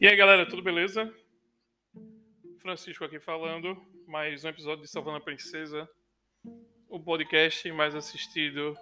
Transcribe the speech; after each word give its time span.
E 0.00 0.08
aí, 0.08 0.16
galera, 0.16 0.48
tudo 0.48 0.62
beleza? 0.62 1.14
Francisco 2.58 3.04
aqui 3.04 3.20
falando, 3.20 3.76
mais 4.06 4.42
um 4.42 4.48
episódio 4.48 4.82
de 4.82 4.90
Salvando 4.90 5.18
a 5.18 5.20
Princesa, 5.20 5.86
o 6.88 6.98
podcast 6.98 7.70
mais 7.72 7.94
assistido 7.94 8.74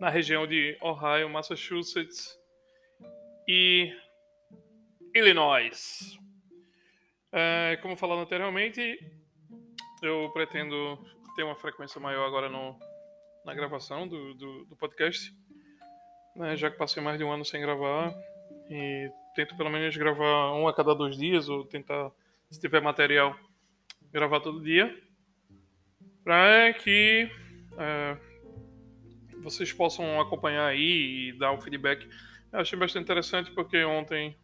na 0.00 0.08
região 0.08 0.46
de 0.46 0.74
Ohio, 0.80 1.28
Massachusetts 1.28 2.34
e 3.46 3.94
Illinois. 5.14 6.18
É, 7.30 7.78
como 7.82 7.94
falado 7.94 8.22
anteriormente, 8.22 8.98
eu 10.02 10.30
pretendo 10.32 10.98
ter 11.36 11.42
uma 11.42 11.56
frequência 11.56 12.00
maior 12.00 12.26
agora 12.26 12.48
no, 12.48 12.80
na 13.44 13.52
gravação 13.52 14.08
do, 14.08 14.32
do, 14.32 14.64
do 14.64 14.76
podcast, 14.76 15.36
né, 16.34 16.56
já 16.56 16.70
que 16.70 16.78
passei 16.78 17.02
mais 17.02 17.18
de 17.18 17.24
um 17.24 17.30
ano 17.30 17.44
sem 17.44 17.60
gravar 17.60 18.10
e 18.70 19.10
tento 19.36 19.54
pelo 19.54 19.70
menos 19.70 19.94
gravar 19.96 20.54
um 20.54 20.66
a 20.66 20.74
cada 20.74 20.94
dois 20.94 21.16
dias, 21.16 21.48
ou 21.48 21.64
tentar, 21.64 22.10
se 22.50 22.58
tiver 22.58 22.80
material, 22.80 23.38
gravar 24.10 24.40
todo 24.40 24.62
dia, 24.62 24.98
para 26.24 26.72
que 26.72 27.30
é, 27.78 28.16
vocês 29.42 29.72
possam 29.72 30.18
acompanhar 30.20 30.66
aí 30.66 31.28
e 31.28 31.32
dar 31.38 31.52
o 31.52 31.60
feedback. 31.60 32.08
Eu 32.50 32.60
achei 32.60 32.78
bastante 32.78 33.04
interessante 33.04 33.50
porque 33.50 33.84
ontem 33.84 34.34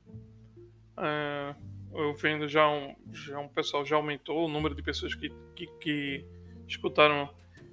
é, 0.98 1.54
eu 1.94 2.12
vendo 2.14 2.46
já 2.46 2.68
um, 2.68 2.94
já 3.10 3.38
um 3.38 3.48
pessoal 3.48 3.86
já 3.86 3.96
aumentou 3.96 4.44
o 4.44 4.48
número 4.48 4.74
de 4.74 4.82
pessoas 4.82 5.14
que, 5.14 5.32
que, 5.56 5.66
que 5.80 6.24
escutaram 6.68 7.30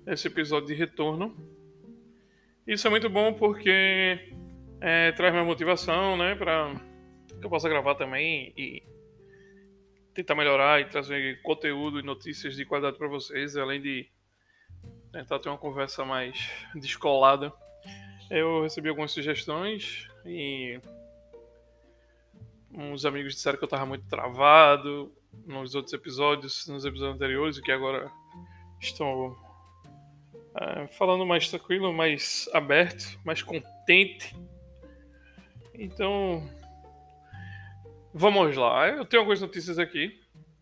esse 0.07 0.27
episódio 0.27 0.67
de 0.69 0.73
retorno. 0.73 1.35
Isso 2.65 2.87
é 2.87 2.89
muito 2.89 3.09
bom 3.09 3.33
porque 3.33 4.33
é, 4.79 5.11
traz 5.11 5.33
minha 5.33 5.43
motivação, 5.43 6.15
né, 6.15 6.35
para 6.35 6.88
que 7.39 7.45
eu 7.45 7.49
possa 7.49 7.69
gravar 7.69 7.95
também 7.95 8.53
e 8.57 8.83
tentar 10.13 10.35
melhorar 10.35 10.81
e 10.81 10.85
trazer 10.85 11.41
conteúdo 11.41 11.99
e 11.99 12.03
notícias 12.03 12.55
de 12.55 12.65
qualidade 12.65 12.97
para 12.97 13.07
vocês, 13.07 13.55
além 13.55 13.81
de 13.81 14.09
tentar 15.11 15.39
ter 15.39 15.49
uma 15.49 15.57
conversa 15.57 16.03
mais 16.03 16.49
descolada. 16.75 17.53
Eu 18.29 18.63
recebi 18.63 18.89
algumas 18.89 19.11
sugestões 19.11 20.07
e 20.25 20.79
uns 22.71 23.05
amigos 23.05 23.33
disseram 23.33 23.57
que 23.57 23.63
eu 23.63 23.67
estava 23.67 23.85
muito 23.85 24.07
travado 24.07 25.11
nos 25.45 25.73
outros 25.73 25.93
episódios, 25.93 26.67
nos 26.67 26.85
episódios 26.85 27.15
anteriores, 27.15 27.57
e 27.57 27.61
que 27.61 27.71
agora 27.71 28.11
estou 28.79 29.35
é, 30.55 30.87
falando 30.87 31.25
mais 31.25 31.49
tranquilo, 31.49 31.93
mais 31.93 32.49
aberto, 32.53 33.19
mais 33.23 33.41
contente. 33.41 34.35
Então, 35.73 36.47
Vamos 38.13 38.55
lá, 38.55 38.89
eu 38.89 39.05
tenho 39.05 39.21
algumas 39.21 39.41
notícias 39.41 39.77
aqui. 39.77 40.19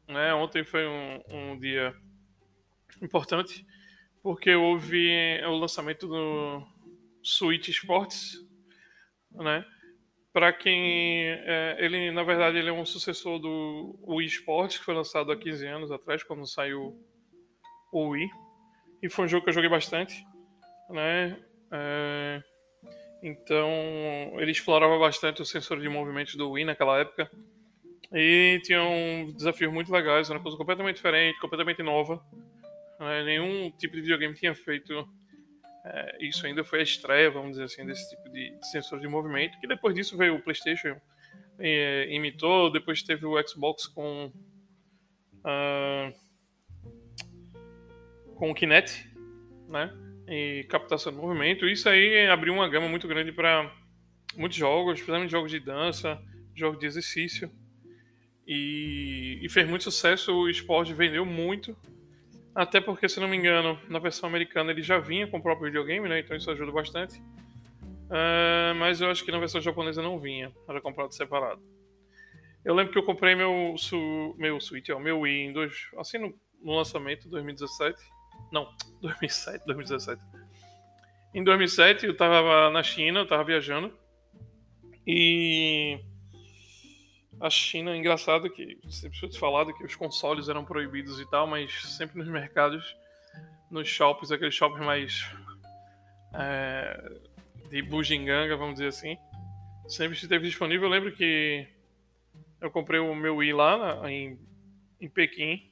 Né? 0.08 0.34
Ontem 0.34 0.64
foi 0.64 0.88
um, 0.88 1.22
um 1.30 1.60
dia 1.60 1.94
importante 3.02 3.66
porque 4.22 4.54
houve 4.54 5.42
o 5.46 5.58
lançamento 5.58 6.08
do 6.08 6.62
Switch 7.24 7.70
Sports, 7.70 8.46
né? 9.32 9.66
Para 10.34 10.52
quem 10.52 11.24
é, 11.24 11.78
ele 11.80 12.12
na 12.12 12.24
verdade 12.24 12.58
ele 12.58 12.70
é 12.70 12.74
um 12.74 12.86
sucessor 12.86 13.40
do 13.40 13.98
Wii 14.06 14.28
Sports 14.28 14.78
que 14.78 14.84
foi 14.84 14.94
lançado 14.94 15.32
há 15.32 15.38
15 15.38 15.66
anos 15.68 15.92
atrás 15.92 16.24
quando 16.24 16.46
saiu 16.46 17.02
o 17.92 18.10
Wii 18.10 18.30
e 19.02 19.10
foi 19.10 19.26
um 19.26 19.28
jogo 19.28 19.44
que 19.44 19.50
eu 19.50 19.54
joguei 19.54 19.70
bastante, 19.70 20.26
né? 20.90 21.42
É, 21.72 22.44
então, 23.22 23.70
ele 24.38 24.52
explorava 24.52 24.98
bastante 24.98 25.42
o 25.42 25.46
sensor 25.46 25.80
de 25.80 25.90
movimento 25.90 26.38
do 26.38 26.52
Wii 26.52 26.66
naquela 26.66 27.00
época. 27.00 27.30
E 28.14 28.62
tinha 28.64 28.82
um 28.84 29.34
desafios 29.36 29.72
muito 29.74 29.92
legais, 29.92 30.30
era 30.30 30.38
uma 30.38 30.44
coisa 30.44 30.58
completamente 30.58 30.96
diferente, 30.98 31.40
completamente 31.40 31.84
nova. 31.84 32.24
É, 33.00 33.24
nenhum 33.24 33.70
tipo 33.72 33.96
de 33.96 34.02
videogame 34.02 34.34
tinha 34.34 34.56
feito 34.56 35.08
é, 35.90 36.18
isso 36.20 36.46
ainda 36.46 36.64
foi 36.64 36.80
a 36.80 36.84
estreia, 36.84 37.32
vamos 37.32 37.52
dizer 37.52 37.64
assim, 37.64 37.86
desse 37.86 38.10
tipo 38.10 38.30
de, 38.30 38.54
sensor 38.64 39.00
de 39.00 39.08
movimento. 39.08 39.58
Que 39.60 39.68
depois 39.68 39.96
disso 39.96 40.18
veio 40.18 40.36
o 40.36 40.42
PlayStation, 40.42 41.00
é, 41.60 42.14
imitou, 42.14 42.70
depois 42.72 43.02
teve 43.02 43.26
o 43.26 43.48
Xbox 43.48 43.88
com 43.88 44.32
uh, 45.40 46.14
com 48.36 48.52
o 48.52 48.54
Kinect, 48.54 49.10
né? 49.70 49.90
E 50.28 50.66
captação 50.70 51.12
de 51.12 51.18
movimento. 51.18 51.66
Isso 51.66 51.88
aí 51.88 52.28
abriu 52.28 52.54
uma 52.54 52.68
gama 52.68 52.88
muito 52.88 53.08
grande 53.08 53.32
para 53.32 53.72
muitos 54.36 54.58
jogos, 54.58 54.96
principalmente 54.96 55.32
jogos 55.32 55.52
de 55.52 55.60
dança, 55.60 56.22
jogos 56.56 56.80
de 56.80 56.86
exercício. 56.86 57.52
E, 58.46 59.40
e, 59.42 59.50
fez 59.50 59.68
muito 59.68 59.84
sucesso, 59.84 60.34
o 60.34 60.50
esporte 60.50 60.94
vendeu 60.94 61.26
muito. 61.26 61.76
Até 62.56 62.82
porque, 62.82 63.08
se 63.08 63.20
não 63.20 63.28
me 63.28 63.38
engano, 63.38 63.80
na 63.88 64.00
versão 64.00 64.28
americana 64.28 64.72
ele 64.72 64.82
já 64.82 64.98
vinha 64.98 65.28
com 65.28 65.38
o 65.38 65.42
próprio 65.42 65.68
videogame, 65.68 66.08
né? 66.08 66.20
Então 66.20 66.36
isso 66.36 66.50
ajuda 66.50 66.72
bastante. 66.72 67.20
Uh, 67.20 68.74
mas 68.78 69.02
eu 69.02 69.12
acho 69.12 69.24
que 69.24 69.32
na 69.32 69.40
versão 69.40 69.60
japonesa 69.62 70.02
não 70.02 70.18
vinha, 70.18 70.52
era 70.68 70.82
comprado 70.82 71.14
separado. 71.14 71.62
Eu 72.64 72.74
lembro 72.74 72.92
que 72.92 72.98
eu 72.98 73.04
comprei 73.04 73.36
meu, 73.36 73.76
su, 73.78 74.36
meu 74.38 74.60
Switch, 74.60 74.90
ó, 74.90 75.00
meu 75.00 75.20
Wii 75.22 75.54
assim 75.98 76.18
no, 76.18 76.34
no 76.62 76.76
lançamento, 76.76 77.30
2017. 77.30 77.98
Não, 78.52 78.72
2007, 79.02 79.66
2017. 79.66 80.22
Em 81.34 81.44
2007 81.44 82.06
eu 82.06 82.12
estava 82.14 82.70
na 82.70 82.82
China, 82.82 83.20
eu 83.20 83.24
estava 83.24 83.44
viajando. 83.44 83.94
E 85.06 86.00
a 87.40 87.50
China, 87.50 87.96
engraçado 87.96 88.50
que 88.50 88.80
sempre 88.90 89.20
foi 89.20 89.32
falado 89.34 89.74
que 89.74 89.84
os 89.84 89.96
consoles 89.96 90.50
eram 90.50 90.66
proibidos 90.66 91.20
e 91.20 91.30
tal, 91.30 91.46
mas 91.46 91.72
sempre 91.96 92.18
nos 92.18 92.28
mercados, 92.28 92.96
nos 93.70 93.88
shoppings, 93.88 94.32
aqueles 94.32 94.56
shoppings 94.56 94.86
mais 94.86 95.32
é, 96.34 97.20
de 97.70 97.82
bujinganga, 97.82 98.58
vamos 98.58 98.76
dizer 98.76 98.88
assim, 98.88 99.18
sempre 99.88 100.18
esteve 100.18 100.48
disponível. 100.48 100.88
Eu 100.88 100.92
lembro 100.92 101.12
que 101.12 101.68
eu 102.60 102.72
comprei 102.72 103.00
o 103.00 103.14
meu 103.14 103.38
Wii 103.38 103.54
lá 103.54 104.12
em, 104.12 104.40
em 105.00 105.08
Pequim 105.08 105.72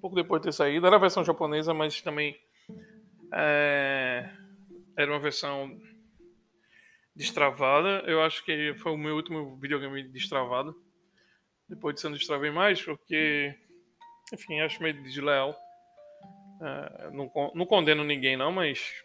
pouco 0.00 0.16
depois 0.16 0.40
de 0.40 0.48
ter 0.48 0.52
saído. 0.52 0.86
Era 0.86 0.96
a 0.96 1.00
versão 1.00 1.24
japonesa, 1.24 1.72
mas 1.72 2.00
também 2.00 2.36
é, 3.32 4.28
era 4.96 5.10
uma 5.10 5.20
versão 5.20 5.78
destravada. 7.14 8.02
Eu 8.06 8.22
acho 8.22 8.44
que 8.44 8.74
foi 8.74 8.92
o 8.92 8.98
meu 8.98 9.16
último 9.16 9.56
videogame 9.56 10.02
destravado. 10.04 10.74
Depois 11.68 11.94
disso 11.94 12.06
eu 12.06 12.10
não 12.10 12.18
destravei 12.18 12.50
mais, 12.50 12.82
porque, 12.82 13.54
enfim, 14.32 14.60
acho 14.60 14.82
meio 14.82 15.00
desleal. 15.02 15.56
É, 16.60 17.10
não, 17.10 17.30
não 17.54 17.66
condeno 17.66 18.04
ninguém 18.04 18.36
não, 18.36 18.52
mas 18.52 19.02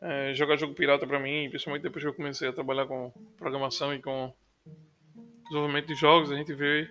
é, 0.00 0.32
jogar 0.32 0.56
jogo 0.56 0.74
pirata 0.74 1.06
para 1.06 1.18
mim, 1.18 1.48
principalmente 1.50 1.82
depois 1.82 2.04
que 2.04 2.08
eu 2.08 2.14
comecei 2.14 2.48
a 2.48 2.52
trabalhar 2.52 2.86
com 2.86 3.12
programação 3.36 3.92
e 3.94 4.00
com 4.00 4.32
desenvolvimento 5.44 5.86
de 5.86 5.94
jogos, 5.94 6.30
a 6.30 6.36
gente 6.36 6.54
vê 6.54 6.88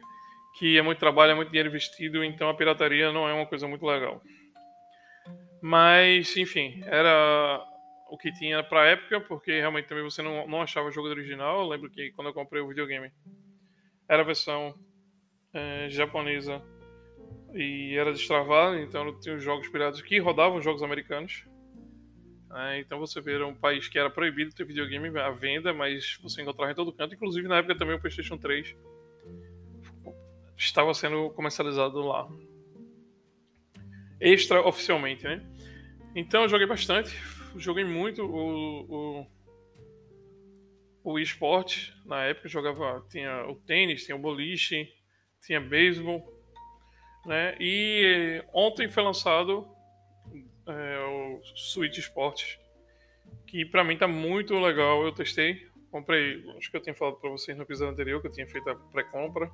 que 0.58 0.78
é 0.78 0.82
muito 0.82 1.00
trabalho, 1.00 1.32
é 1.32 1.36
muito 1.36 1.50
dinheiro 1.50 1.70
investido, 1.70 2.24
então 2.24 2.50
a 2.50 2.54
pirataria 2.54 3.12
não 3.12 3.28
é 3.28 3.34
uma 3.34 3.46
coisa 3.46 3.68
muito 3.68 3.86
legal. 3.86 4.22
Mas, 5.62 6.36
enfim, 6.36 6.82
era 6.86 7.64
o 8.10 8.18
que 8.18 8.32
tinha 8.32 8.64
pra 8.64 8.86
época, 8.88 9.22
porque 9.22 9.60
realmente 9.60 9.88
também 9.88 10.04
você 10.04 10.22
não, 10.22 10.48
não 10.48 10.62
achava 10.62 10.88
o 10.88 10.92
jogo 10.92 11.08
original. 11.10 11.62
Eu 11.62 11.68
lembro 11.68 11.90
que 11.90 12.12
quando 12.12 12.28
eu 12.28 12.34
comprei 12.34 12.62
o 12.62 12.68
videogame 12.68 13.12
era 14.08 14.22
a 14.22 14.26
versão 14.26 14.74
é, 15.54 15.90
japonesa 15.90 16.62
e 17.54 17.96
era 17.96 18.12
destravada, 18.12 18.80
então 18.80 19.20
tinha 19.20 19.36
os 19.36 19.44
jogos 19.44 19.68
piratas 19.68 20.02
que 20.02 20.18
rodavam 20.20 20.62
jogos 20.62 20.82
americanos. 20.82 21.46
É, 22.56 22.80
então 22.80 22.98
você 22.98 23.20
vê, 23.20 23.34
era 23.34 23.46
um 23.46 23.54
país 23.54 23.88
que 23.88 24.00
era 24.00 24.10
proibido 24.10 24.56
ter 24.56 24.66
videogame 24.66 25.20
à 25.20 25.30
venda, 25.32 25.74
mas 25.74 26.18
você 26.22 26.42
encontrava 26.42 26.72
em 26.72 26.76
todo 26.76 26.94
canto, 26.94 27.14
inclusive 27.14 27.48
na 27.48 27.58
época 27.58 27.78
também 27.78 27.96
o 27.96 28.00
PlayStation 28.00 28.38
3 28.38 28.76
estava 30.58 30.94
sendo 30.94 31.30
comercializado 31.32 32.00
lá. 32.02 32.28
Extraoficialmente, 34.20 35.24
né? 35.24 35.46
Então 36.16 36.44
eu 36.44 36.50
joguei 36.50 36.66
bastante, 36.66 37.16
joguei 37.56 37.84
muito 37.84 38.24
o, 38.24 39.22
o, 39.22 39.28
o 41.04 41.20
esporte. 41.20 41.94
Na 42.06 42.24
época 42.24 42.50
jogava, 42.50 43.06
tinha 43.10 43.46
o 43.48 43.56
tênis, 43.56 44.04
tinha 44.04 44.16
o 44.16 44.20
boliche, 44.20 44.92
tinha 45.46 45.62
beisebol, 45.62 46.26
né? 47.26 47.56
E 47.60 48.44
ontem 48.52 48.90
foi 48.90 49.04
lançado 49.04 49.68
é, 50.68 51.00
o 51.06 51.42
Switch 51.56 52.00
Sports, 52.00 52.58
que 53.46 53.64
para 53.64 53.84
mim 53.84 53.98
tá 53.98 54.08
muito 54.08 54.58
legal. 54.58 55.04
Eu 55.06 55.12
testei, 55.12 55.68
comprei, 55.92 56.44
acho 56.58 56.72
que 56.72 56.78
eu 56.78 56.82
tinha 56.82 56.96
falado 56.96 57.18
para 57.18 57.30
vocês 57.30 57.56
no 57.56 57.64
episódio 57.64 57.94
anterior 57.94 58.20
que 58.20 58.28
eu 58.28 58.34
tinha 58.34 58.48
feito 58.48 58.68
a 58.68 58.76
pré-compra. 58.76 59.52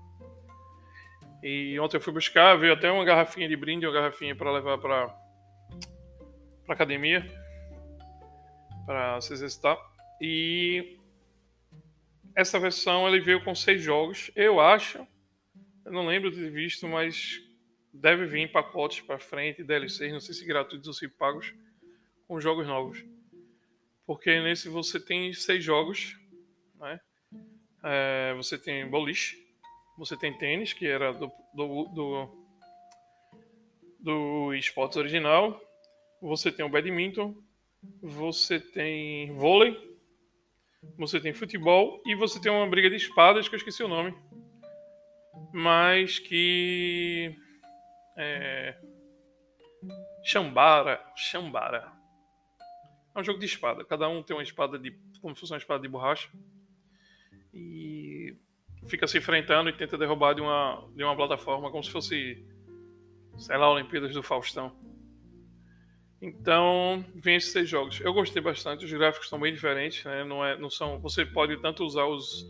E 1.43 1.77
ontem 1.79 1.97
eu 1.97 2.01
fui 2.01 2.13
buscar, 2.13 2.55
veio 2.55 2.73
até 2.73 2.89
uma 2.89 3.03
garrafinha 3.03 3.49
de 3.49 3.55
brinde, 3.57 3.85
uma 3.85 3.93
garrafinha 3.93 4.35
para 4.35 4.51
levar 4.51 4.77
para 4.77 5.07
para 6.65 6.73
academia 6.73 7.27
para 8.85 9.19
se 9.21 9.33
exercitar. 9.33 9.77
E 10.21 10.97
essa 12.35 12.59
versão 12.59 13.07
ele 13.07 13.19
veio 13.19 13.43
com 13.43 13.53
seis 13.53 13.81
jogos. 13.81 14.31
Eu 14.35 14.59
acho, 14.59 15.05
eu 15.85 15.91
não 15.91 16.05
lembro 16.05 16.31
de 16.31 16.37
ter 16.37 16.49
visto, 16.49 16.87
mas 16.87 17.41
deve 17.93 18.25
vir 18.25 18.39
em 18.39 18.51
pacotes 18.51 19.01
para 19.01 19.19
frente, 19.19 19.63
DLCs, 19.63 20.11
não 20.11 20.19
sei 20.19 20.33
se 20.33 20.45
gratuitos 20.45 20.87
ou 20.87 20.93
se 20.93 21.07
pagos, 21.07 21.53
com 22.27 22.39
jogos 22.39 22.65
novos. 22.65 23.03
Porque 24.05 24.39
nesse 24.41 24.67
você 24.69 24.99
tem 24.99 25.31
seis 25.33 25.63
jogos, 25.63 26.17
né? 26.79 26.99
É, 27.83 28.33
você 28.35 28.57
tem 28.57 28.89
boliche, 28.89 29.42
você 29.97 30.17
tem 30.17 30.37
tênis, 30.37 30.73
que 30.73 30.87
era 30.87 31.13
do, 31.13 31.31
do, 31.53 31.83
do, 31.85 32.45
do 33.99 34.53
esportes 34.53 34.97
original, 34.97 35.59
você 36.21 36.51
tem 36.51 36.65
o 36.65 36.69
badminton, 36.69 37.35
você 38.01 38.59
tem 38.59 39.31
vôlei, 39.33 39.77
você 40.97 41.19
tem 41.19 41.33
futebol. 41.33 42.01
E 42.05 42.15
você 42.15 42.39
tem 42.39 42.51
uma 42.51 42.67
briga 42.67 42.89
de 42.89 42.95
espadas 42.95 43.47
que 43.47 43.55
eu 43.55 43.57
esqueci 43.57 43.83
o 43.83 43.87
nome, 43.87 44.15
mas 45.53 46.19
que 46.19 47.35
é 48.17 48.77
Chambara, 50.23 51.03
Chambara. 51.15 51.91
É 53.15 53.19
um 53.19 53.23
jogo 53.23 53.39
de 53.39 53.45
espada. 53.45 53.85
Cada 53.85 54.07
um 54.07 54.23
tem 54.23 54.35
uma 54.35 54.43
espada 54.43 54.79
de 54.79 54.91
como 55.21 55.35
se 55.35 55.41
fosse 55.41 55.53
uma 55.53 55.59
espada 55.59 55.81
de 55.81 55.87
borracha. 55.87 56.29
E 57.53 58.02
fica 58.85 59.07
se 59.07 59.17
enfrentando 59.17 59.69
e 59.69 59.73
tenta 59.73 59.97
derrubar 59.97 60.33
de 60.33 60.41
uma 60.41 60.83
de 60.95 61.03
uma 61.03 61.15
plataforma 61.15 61.71
como 61.71 61.83
se 61.83 61.91
fosse 61.91 62.43
sei 63.37 63.57
lá, 63.57 63.71
Olimpíadas 63.71 64.13
do 64.13 64.23
Faustão. 64.23 64.71
Então, 66.21 67.03
vem 67.13 67.35
esses 67.35 67.51
seis 67.51 67.67
jogos. 67.67 67.99
Eu 67.99 68.13
gostei 68.13 68.41
bastante, 68.41 68.85
os 68.85 68.93
gráficos 68.93 69.25
estão 69.25 69.39
bem 69.39 69.53
diferentes, 69.53 70.05
né? 70.05 70.23
Não, 70.23 70.45
é, 70.45 70.57
não 70.57 70.69
são, 70.69 70.99
você 70.99 71.25
pode 71.25 71.57
tanto 71.61 71.83
usar 71.83 72.05
os, 72.05 72.49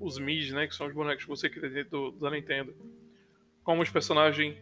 os 0.00 0.18
Mis, 0.18 0.50
né? 0.52 0.66
Que 0.66 0.74
são 0.74 0.86
os 0.86 0.94
bonecos 0.94 1.24
que 1.24 1.28
você 1.28 1.50
cria 1.50 1.68
dentro 1.68 1.90
do, 1.90 2.10
da 2.12 2.30
Nintendo, 2.30 2.74
como 3.62 3.82
os 3.82 3.90
personagens 3.90 4.56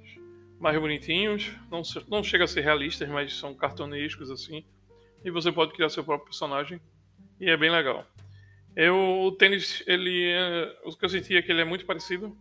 mais 0.58 0.78
bonitinhos. 0.80 1.52
Não, 1.70 1.82
não 2.08 2.24
chega 2.24 2.44
a 2.44 2.48
ser 2.48 2.62
realistas, 2.62 3.08
mas 3.08 3.38
são 3.38 3.54
cartunescos 3.54 4.30
assim. 4.30 4.64
E 5.24 5.30
você 5.30 5.52
pode 5.52 5.72
criar 5.72 5.88
seu 5.88 6.02
próprio 6.02 6.26
personagem. 6.26 6.80
E 7.40 7.48
é 7.48 7.56
bem 7.56 7.70
legal. 7.70 8.04
Eu, 8.80 8.94
o 9.22 9.32
tênis, 9.32 9.82
ele 9.88 10.30
é, 10.30 10.78
o 10.84 10.96
que 10.96 11.04
eu 11.04 11.08
senti 11.08 11.36
é 11.36 11.42
que 11.42 11.50
ele 11.50 11.62
é 11.62 11.64
muito 11.64 11.84
parecido. 11.84 12.38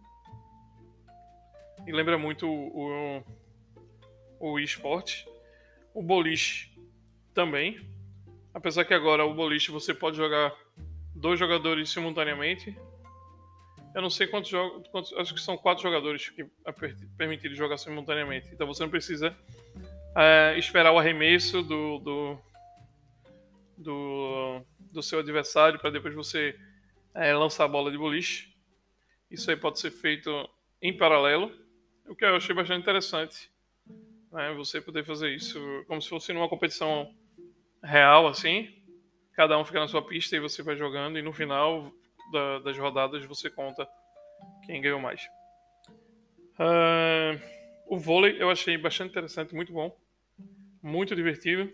E 1.87 1.91
lembra 1.91 2.15
muito 2.15 2.47
o, 2.47 3.23
o, 4.39 4.51
o 4.51 4.59
eSport 4.59 5.25
o 5.95 6.03
boliche 6.03 6.71
também. 7.33 7.89
Apesar 8.53 8.85
que 8.85 8.93
agora 8.93 9.25
o 9.25 9.33
boliche 9.33 9.71
você 9.71 9.95
pode 9.95 10.15
jogar 10.15 10.53
dois 11.15 11.39
jogadores 11.39 11.89
simultaneamente. 11.89 12.77
Eu 13.95 14.03
não 14.03 14.09
sei 14.11 14.27
quantos 14.27 14.51
jogos. 14.51 14.87
Quantos, 14.89 15.13
acho 15.13 15.33
que 15.33 15.41
são 15.41 15.57
quatro 15.57 15.81
jogadores 15.81 16.29
que 16.29 16.43
é 16.43 16.71
permitido 17.17 17.55
jogar 17.55 17.77
simultaneamente. 17.77 18.47
Então 18.53 18.67
você 18.67 18.83
não 18.83 18.91
precisa 18.91 19.35
é, 20.15 20.55
esperar 20.59 20.91
o 20.91 20.99
arremesso 20.99 21.63
do, 21.63 21.97
do, 21.97 22.37
do, 23.75 24.61
do 24.97 25.03
seu 25.03 25.19
adversário 25.19 25.79
para 25.79 25.89
depois 25.89 26.13
você 26.13 26.57
é, 27.13 27.33
lançar 27.33 27.65
a 27.65 27.67
bola 27.67 27.91
de 27.91 27.97
boliche. 27.97 28.53
Isso 29.31 29.49
aí 29.49 29.57
pode 29.57 29.79
ser 29.79 29.91
feito 29.91 30.29
em 30.81 30.95
paralelo, 30.95 31.51
o 32.07 32.15
que 32.15 32.23
eu 32.23 32.35
achei 32.35 32.53
bastante 32.55 32.81
interessante 32.81 33.49
né? 34.31 34.53
Você 34.53 34.81
poder 34.81 35.03
fazer 35.03 35.33
isso 35.33 35.59
como 35.87 36.01
se 36.01 36.09
fosse 36.09 36.33
numa 36.33 36.49
competição 36.49 37.13
real, 37.83 38.27
assim. 38.27 38.69
Cada 39.33 39.57
um 39.57 39.65
fica 39.65 39.79
na 39.79 39.87
sua 39.87 40.05
pista 40.05 40.35
e 40.35 40.39
você 40.39 40.63
vai 40.63 40.75
jogando, 40.75 41.17
e 41.17 41.21
no 41.21 41.33
final 41.33 41.91
da, 42.31 42.59
das 42.59 42.77
rodadas 42.77 43.25
você 43.25 43.49
conta 43.49 43.87
quem 44.65 44.81
ganhou 44.81 44.99
mais. 44.99 45.21
Uh, 46.59 47.39
o 47.87 47.97
vôlei 47.97 48.41
eu 48.41 48.49
achei 48.49 48.77
bastante 48.77 49.11
interessante, 49.11 49.53
muito 49.53 49.71
bom, 49.71 49.95
muito 50.81 51.15
divertido, 51.15 51.71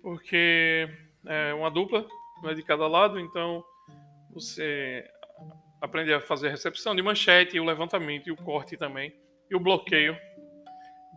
porque 0.00 0.88
é 1.26 1.52
uma 1.54 1.70
dupla 1.70 2.06
né, 2.42 2.54
de 2.54 2.62
cada 2.62 2.86
lado, 2.86 3.18
então 3.18 3.64
você 4.30 5.08
aprende 5.80 6.12
a 6.12 6.20
fazer 6.20 6.48
a 6.48 6.50
recepção 6.50 6.94
de 6.94 7.02
manchete, 7.02 7.58
o 7.58 7.64
levantamento 7.64 8.28
e 8.28 8.32
o 8.32 8.36
corte 8.36 8.76
também, 8.76 9.14
e 9.50 9.54
o 9.54 9.60
bloqueio 9.60 10.16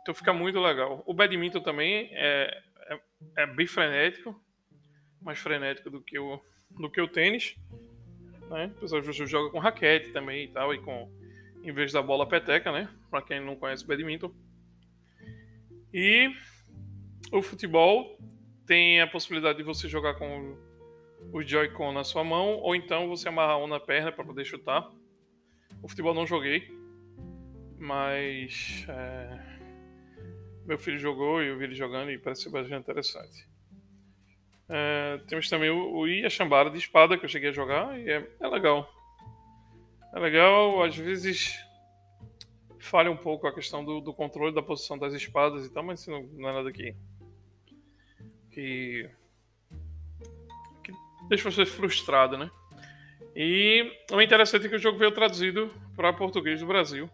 então 0.01 0.13
fica 0.13 0.33
muito 0.33 0.59
legal. 0.59 1.03
O 1.05 1.13
badminton 1.13 1.61
também 1.61 2.09
é, 2.13 2.61
é, 2.87 2.99
é, 3.37 3.45
bem 3.45 3.67
frenético, 3.67 4.39
mais 5.21 5.37
frenético 5.37 5.89
do 5.89 6.01
que 6.01 6.17
o, 6.17 6.41
do 6.71 6.89
que 6.89 6.99
o 6.99 7.07
tênis. 7.07 7.55
Né? 8.49 8.71
O 8.77 8.79
pessoal 8.79 9.03
joga 9.03 9.51
com 9.51 9.59
raquete 9.59 10.11
também 10.11 10.45
e 10.45 10.47
tal, 10.47 10.73
e 10.73 10.79
com 10.79 11.11
em 11.63 11.71
vez 11.71 11.91
da 11.91 12.01
bola 12.01 12.27
peteca, 12.27 12.71
né? 12.71 12.89
Para 13.11 13.21
quem 13.21 13.39
não 13.39 13.55
conhece 13.55 13.85
badminton. 13.85 14.33
E 15.93 16.33
o 17.31 17.41
futebol 17.41 18.17
tem 18.65 19.01
a 19.01 19.07
possibilidade 19.07 19.57
de 19.57 19.63
você 19.63 19.89
jogar 19.89 20.15
com 20.15 20.57
o 21.31 21.43
Joy-Con 21.43 21.91
na 21.91 22.03
sua 22.03 22.23
mão, 22.23 22.57
ou 22.57 22.75
então 22.75 23.07
você 23.07 23.29
amarrar 23.29 23.59
um 23.59 23.67
na 23.67 23.79
perna 23.79 24.11
para 24.11 24.23
poder 24.23 24.45
chutar. 24.45 24.89
O 25.81 25.87
futebol 25.87 26.13
não 26.13 26.25
joguei, 26.25 26.69
mas 27.77 28.85
é, 28.89 29.59
meu 30.65 30.77
filho 30.77 30.97
jogou 30.97 31.41
e 31.41 31.47
eu 31.47 31.57
vi 31.57 31.65
ele 31.65 31.75
jogando 31.75 32.11
e 32.11 32.17
parece 32.17 32.49
bastante 32.49 32.81
interessante. 32.81 33.47
É, 34.67 35.19
temos 35.27 35.49
também 35.49 35.69
o, 35.69 35.97
o 35.97 36.07
Ia 36.07 36.29
Chambara 36.29 36.69
de 36.69 36.77
espada 36.77 37.17
que 37.17 37.25
eu 37.25 37.29
cheguei 37.29 37.49
a 37.49 37.53
jogar 37.53 37.99
e 37.99 38.09
é, 38.09 38.29
é 38.39 38.47
legal. 38.47 38.87
É 40.13 40.19
legal, 40.19 40.83
às 40.83 40.95
vezes 40.95 41.55
falha 42.79 43.11
um 43.11 43.17
pouco 43.17 43.45
a 43.45 43.53
questão 43.53 43.83
do, 43.83 43.99
do, 43.99 44.13
controle 44.13 44.53
da 44.53 44.61
posição 44.61 44.97
das 44.97 45.13
espadas 45.13 45.65
e 45.65 45.73
tal, 45.73 45.83
mas 45.83 46.05
não, 46.07 46.23
não 46.23 46.49
é 46.49 46.53
nada 46.53 46.71
que, 46.71 46.95
que 48.51 49.09
deixa 51.29 51.49
você 51.49 51.65
frustrado, 51.65 52.37
né? 52.37 52.49
E 53.35 53.89
o 54.11 54.21
interessante 54.21 54.65
é 54.65 54.69
que 54.69 54.75
o 54.75 54.79
jogo 54.79 54.97
veio 54.97 55.11
traduzido 55.11 55.71
para 55.95 56.11
português 56.11 56.59
do 56.59 56.65
Brasil. 56.65 57.09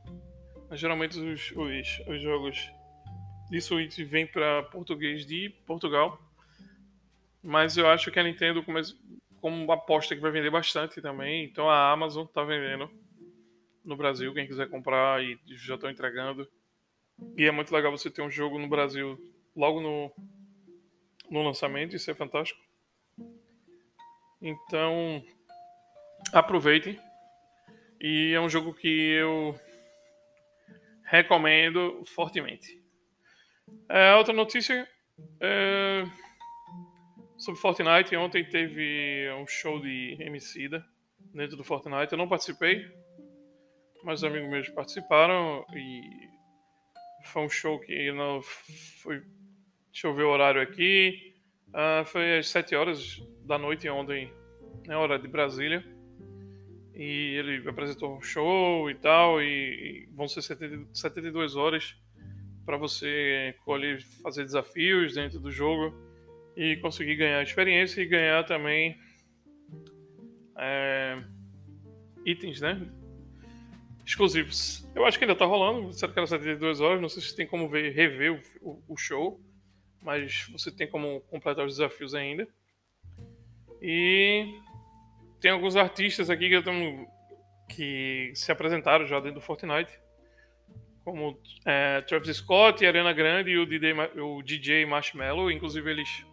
Geralmente 0.72 1.20
os, 1.20 1.52
os, 1.52 2.08
os 2.08 2.22
jogos 2.22 2.72
de 3.50 3.62
Switch 3.62 4.00
vem 4.00 4.26
para 4.26 4.64
português 4.64 5.26
de 5.26 5.50
Portugal. 5.68 6.20
Mas 7.44 7.78
eu 7.78 7.88
acho 7.88 8.10
que 8.10 8.20
a 8.20 8.24
Nintendo, 8.24 8.64
como, 8.64 8.80
como 9.40 9.72
aposta 9.72 10.16
que 10.16 10.22
vai 10.22 10.31
vender 10.31 10.50
bastante 10.50 11.02
também, 11.02 11.45
então 11.45 11.69
a 11.69 11.92
Amazon 11.92 12.26
está 12.26 12.44
vendendo 12.44 12.90
no 13.84 13.95
Brasil. 13.95 14.34
Quem 14.34 14.48
quiser 14.48 14.69
comprar 14.69 15.24
e 15.24 15.38
já 15.45 15.76
estão 15.76 15.92
entregando. 15.92 16.50
E 17.38 17.45
é 17.45 17.52
muito 17.52 17.72
legal 17.72 17.92
você 17.92 18.10
ter 18.10 18.22
um 18.22 18.31
jogo 18.31 18.57
no 18.57 18.68
Brasil 18.68 19.19
logo 19.56 19.80
no, 19.80 20.12
no 21.30 21.44
lançamento, 21.44 21.95
isso 21.95 22.10
é 22.10 22.16
fantástico. 22.16 22.65
Então, 24.42 25.23
aproveitem. 26.33 26.99
E 27.99 28.33
é 28.33 28.39
um 28.39 28.49
jogo 28.49 28.73
que 28.73 28.87
eu 28.87 29.59
recomendo 31.04 32.04
fortemente. 32.06 32.81
É, 33.89 34.13
outra 34.15 34.33
notícia 34.33 34.87
é, 35.39 36.04
sobre 37.37 37.59
Fortnite. 37.59 38.15
Ontem 38.15 38.44
teve 38.44 39.30
um 39.39 39.47
show 39.47 39.80
de 39.80 40.18
Emicida 40.19 40.85
dentro 41.33 41.56
do 41.56 41.63
Fortnite. 41.63 42.11
Eu 42.11 42.18
não 42.18 42.27
participei, 42.27 42.85
mas 44.04 44.23
amigos 44.23 44.49
meus 44.49 44.69
participaram 44.69 45.65
e 45.73 46.01
foi 47.25 47.44
um 47.44 47.49
show 47.49 47.80
que 47.80 48.11
não 48.11 48.42
foi. 49.01 49.23
Deixa 49.92 50.07
eu 50.07 50.13
ver 50.13 50.23
o 50.23 50.30
horário 50.30 50.61
aqui. 50.61 51.25
Uh, 51.76 52.06
foi 52.06 52.38
às 52.38 52.48
7 52.48 52.74
horas 52.74 53.22
da 53.44 53.58
noite 53.58 53.90
ontem, 53.90 54.32
né, 54.88 54.96
hora 54.96 55.20
de 55.20 55.28
Brasília. 55.28 55.84
E 56.94 57.36
ele 57.38 57.68
apresentou 57.68 58.16
um 58.16 58.22
show 58.22 58.90
e 58.90 58.96
tal, 58.96 59.42
e, 59.42 60.06
e 60.08 60.10
vão 60.16 60.26
ser 60.26 60.42
70, 60.42 60.88
72 60.94 61.58
horas 61.58 61.98
para 62.66 62.78
você 62.78 63.54
colher, 63.66 64.02
fazer 64.24 64.46
desafios 64.46 65.16
dentro 65.16 65.38
do 65.38 65.52
jogo 65.52 65.94
e 66.56 66.78
conseguir 66.78 67.18
ganhar 67.18 67.44
experiência 67.44 68.02
e 68.02 68.06
ganhar 68.06 68.46
também 68.46 68.98
é, 70.58 71.22
itens, 72.26 72.62
né? 72.62 72.90
Exclusivos. 74.06 74.88
Eu 74.96 75.06
acho 75.06 75.18
que 75.18 75.26
ainda 75.26 75.36
tá 75.36 75.46
rolando, 75.46 75.92
cerca 75.92 76.14
que 76.14 76.20
era 76.20 76.28
72 76.28 76.80
horas, 76.80 77.02
não 77.02 77.10
sei 77.10 77.22
se 77.22 77.36
tem 77.36 77.46
como 77.46 77.68
ver, 77.68 77.92
rever 77.92 78.42
o, 78.62 78.70
o, 78.70 78.84
o 78.94 78.98
show, 78.98 79.42
mas 80.06 80.47
você 80.52 80.71
tem 80.71 80.88
como 80.88 81.19
completar 81.21 81.66
os 81.66 81.74
desafios 81.74 82.14
ainda. 82.14 82.47
E 83.81 84.57
tem 85.42 85.52
alguns 85.52 85.76
artistas 85.76 86.30
aqui 86.30 86.50
que, 86.50 87.07
que 87.68 88.31
se 88.33 88.52
apresentaram 88.52 89.06
já 89.06 89.19
dentro 89.19 89.40
do 89.40 89.42
Fortnite 89.42 90.00
como 91.06 91.40
é, 91.64 92.02
Travis 92.02 92.38
Scott, 92.38 92.83
Ariana 92.83 93.14
Grande 93.14 93.52
e 93.52 93.57
o 93.59 93.66
DJ, 93.66 93.94
o 94.19 94.42
DJ 94.42 94.85
Marshmello. 94.88 95.52
Inclusive, 95.52 95.92
eles. 95.92 96.26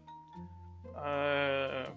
Uh, 0.86 1.94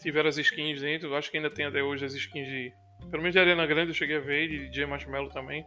tiveram 0.00 0.28
as 0.28 0.36
skins 0.36 0.80
dentro. 0.80 1.14
Acho 1.14 1.30
que 1.30 1.36
ainda 1.36 1.48
tem 1.48 1.64
até 1.64 1.80
hoje 1.80 2.04
as 2.04 2.12
skins 2.12 2.48
de. 2.48 2.72
Pelo 3.08 3.22
menos 3.22 3.32
de 3.32 3.38
Arena 3.38 3.64
Grande 3.64 3.90
eu 3.92 3.94
cheguei 3.94 4.16
a 4.16 4.20
ver, 4.20 4.50
e 4.50 4.68
de 4.68 4.74
J 4.74 4.86
Marshmallow 4.86 5.30
também. 5.30 5.64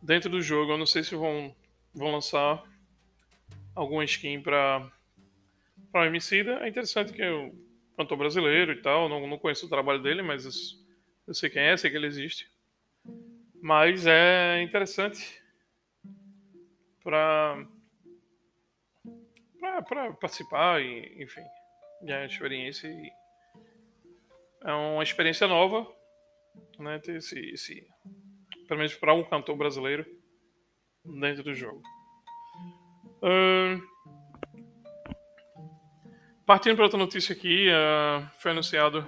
Dentro 0.00 0.30
do 0.30 0.40
jogo, 0.40 0.72
eu 0.72 0.78
não 0.78 0.86
sei 0.86 1.02
se 1.02 1.16
vão, 1.16 1.54
vão 1.92 2.12
lançar 2.12 2.62
alguma 3.80 4.04
skin 4.04 4.42
pra, 4.42 4.92
pra 5.90 6.06
Emicida. 6.06 6.58
É 6.62 6.68
interessante 6.68 7.12
que 7.12 7.22
eu 7.22 7.54
cantor 7.96 8.18
brasileiro 8.18 8.72
e 8.72 8.82
tal, 8.82 9.08
não, 9.08 9.26
não 9.26 9.38
conheço 9.38 9.66
o 9.66 9.68
trabalho 9.68 10.02
dele, 10.02 10.22
mas 10.22 10.44
eu, 10.44 10.52
eu 11.28 11.34
sei 11.34 11.48
quem 11.48 11.62
é, 11.62 11.76
sei 11.76 11.90
que 11.90 11.96
ele 11.96 12.06
existe. 12.06 12.50
Mas 13.62 14.06
é 14.06 14.62
interessante 14.62 15.42
para 17.02 17.66
para 19.88 20.12
participar 20.12 20.82
e 20.82 21.22
enfim 21.22 21.42
ganhar 22.02 22.26
experiência 22.26 22.86
e 22.86 23.10
é 24.62 24.72
uma 24.72 25.02
experiência 25.02 25.48
nova 25.48 25.90
né 26.78 26.98
ter 26.98 27.16
esse, 27.16 27.38
esse 27.50 27.86
pelo 28.68 28.78
menos 28.78 28.94
para 28.94 29.14
um 29.14 29.24
cantor 29.24 29.56
brasileiro 29.56 30.04
dentro 31.04 31.42
do 31.42 31.54
jogo 31.54 31.82
partindo 36.46 36.74
para 36.76 36.84
outra 36.84 36.98
notícia 36.98 37.34
aqui 37.34 37.68
uh, 37.68 38.26
foi 38.40 38.50
anunciado 38.50 39.06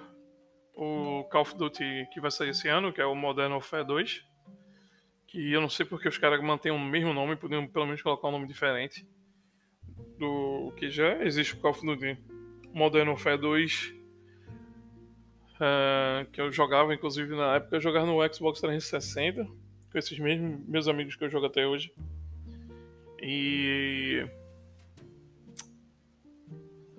o 0.75 1.25
Call 1.31 1.43
of 1.43 1.57
Duty 1.57 2.09
que 2.13 2.21
vai 2.21 2.31
sair 2.31 2.51
esse 2.51 2.69
ano 2.69 2.93
que 2.93 3.01
é 3.01 3.07
o 3.07 3.15
Modern 3.15 3.53
Warfare 3.53 3.87
2 3.87 4.25
que 5.27 5.53
eu 5.53 5.61
não 5.61 5.69
sei 5.69 5.87
porque 5.87 6.09
os 6.09 6.19
caras 6.19 6.43
mantêm 6.43 6.71
o 6.71 6.79
mesmo 6.79 7.15
nome, 7.15 7.37
podiam 7.37 7.67
pelo 7.67 7.87
menos 7.87 8.03
colocar 8.03 8.29
um 8.29 8.33
nome 8.33 8.47
diferente 8.47 9.07
do 10.19 10.73
que 10.77 10.91
já 10.91 11.25
existe 11.25 11.55
o 11.55 11.59
Call 11.59 11.71
of 11.71 11.85
Duty 11.85 12.19
Modern 12.73 13.09
Warfare 13.09 13.39
2, 13.39 13.95
uh, 15.57 16.31
que 16.31 16.41
eu 16.41 16.51
jogava, 16.51 16.95
inclusive 16.95 17.35
na 17.37 17.57
época, 17.57 17.77
eu 17.77 17.81
jogava 17.81 18.07
no 18.07 18.19
Xbox 18.33 18.61
360, 18.61 19.45
com 19.45 19.99
esses 19.99 20.19
mesmos 20.19 20.67
meus 20.67 20.89
amigos 20.89 21.17
que 21.17 21.25
eu 21.25 21.31
jogo 21.31 21.47
até 21.47 21.67
hoje. 21.67 21.93
E 23.23 24.27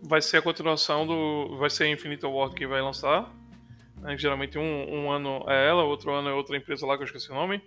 vai 0.01 0.22
ser 0.22 0.38
a 0.38 0.42
continuação 0.42 1.06
do. 1.06 1.58
Vai 1.58 1.70
ser 1.70 1.88
Infinite 1.88 2.25
Ward 2.25 2.56
que 2.56 2.65
vai 2.65 2.82
lançar. 2.82 3.30
Né? 3.98 4.18
Geralmente 4.18 4.58
um, 4.58 4.94
um 4.94 5.12
ano 5.12 5.44
é 5.48 5.68
ela, 5.68 5.84
outro 5.84 6.13
ano 6.13 6.30
é 6.30 6.34
outra 6.34 6.56
empresa 6.56 6.86
lá 6.86 6.96
que 6.96 7.03
eu 7.03 7.06
esqueci 7.06 7.30
o 7.30 7.36
nome. 7.36 7.62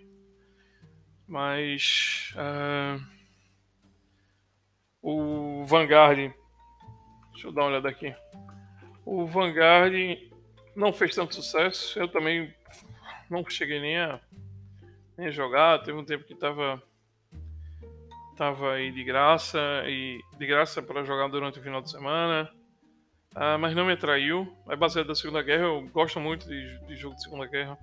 Mas. 1.27 2.33
Uh, 2.35 3.17
o 5.01 5.63
Vanguard. 5.65 6.33
Deixa 7.31 7.47
eu 7.47 7.51
dar 7.51 7.61
uma 7.61 7.69
olhada 7.69 7.89
aqui. 7.89 8.15
O 9.05 9.25
Vanguard 9.25 9.93
não 10.75 10.91
fez 10.91 11.15
tanto 11.15 11.35
sucesso. 11.35 11.99
Eu 11.99 12.07
também 12.07 12.53
não 13.29 13.47
cheguei 13.47 13.79
nem 13.79 13.97
a, 13.97 14.19
nem 15.17 15.27
a 15.27 15.31
jogar. 15.31 15.83
Teve 15.83 15.97
um 15.97 16.05
tempo 16.05 16.23
que 16.23 16.35
tava. 16.35 16.81
Tava 18.37 18.73
aí 18.73 18.91
de 18.91 19.03
graça 19.03 19.59
e 19.87 20.21
de 20.37 20.45
graça 20.45 20.81
para 20.81 21.03
jogar 21.03 21.27
durante 21.27 21.59
o 21.59 21.63
final 21.63 21.81
de 21.81 21.89
semana. 21.91 22.49
Uh, 23.35 23.57
mas 23.59 23.75
não 23.75 23.85
me 23.85 23.93
atraiu. 23.93 24.55
É 24.69 24.75
baseado 24.75 25.07
da 25.07 25.15
Segunda 25.15 25.41
Guerra. 25.41 25.63
Eu 25.63 25.87
gosto 25.89 26.19
muito 26.19 26.47
de, 26.47 26.79
de 26.85 26.95
jogo 26.95 27.15
de 27.15 27.23
Segunda 27.23 27.47
Guerra. 27.47 27.77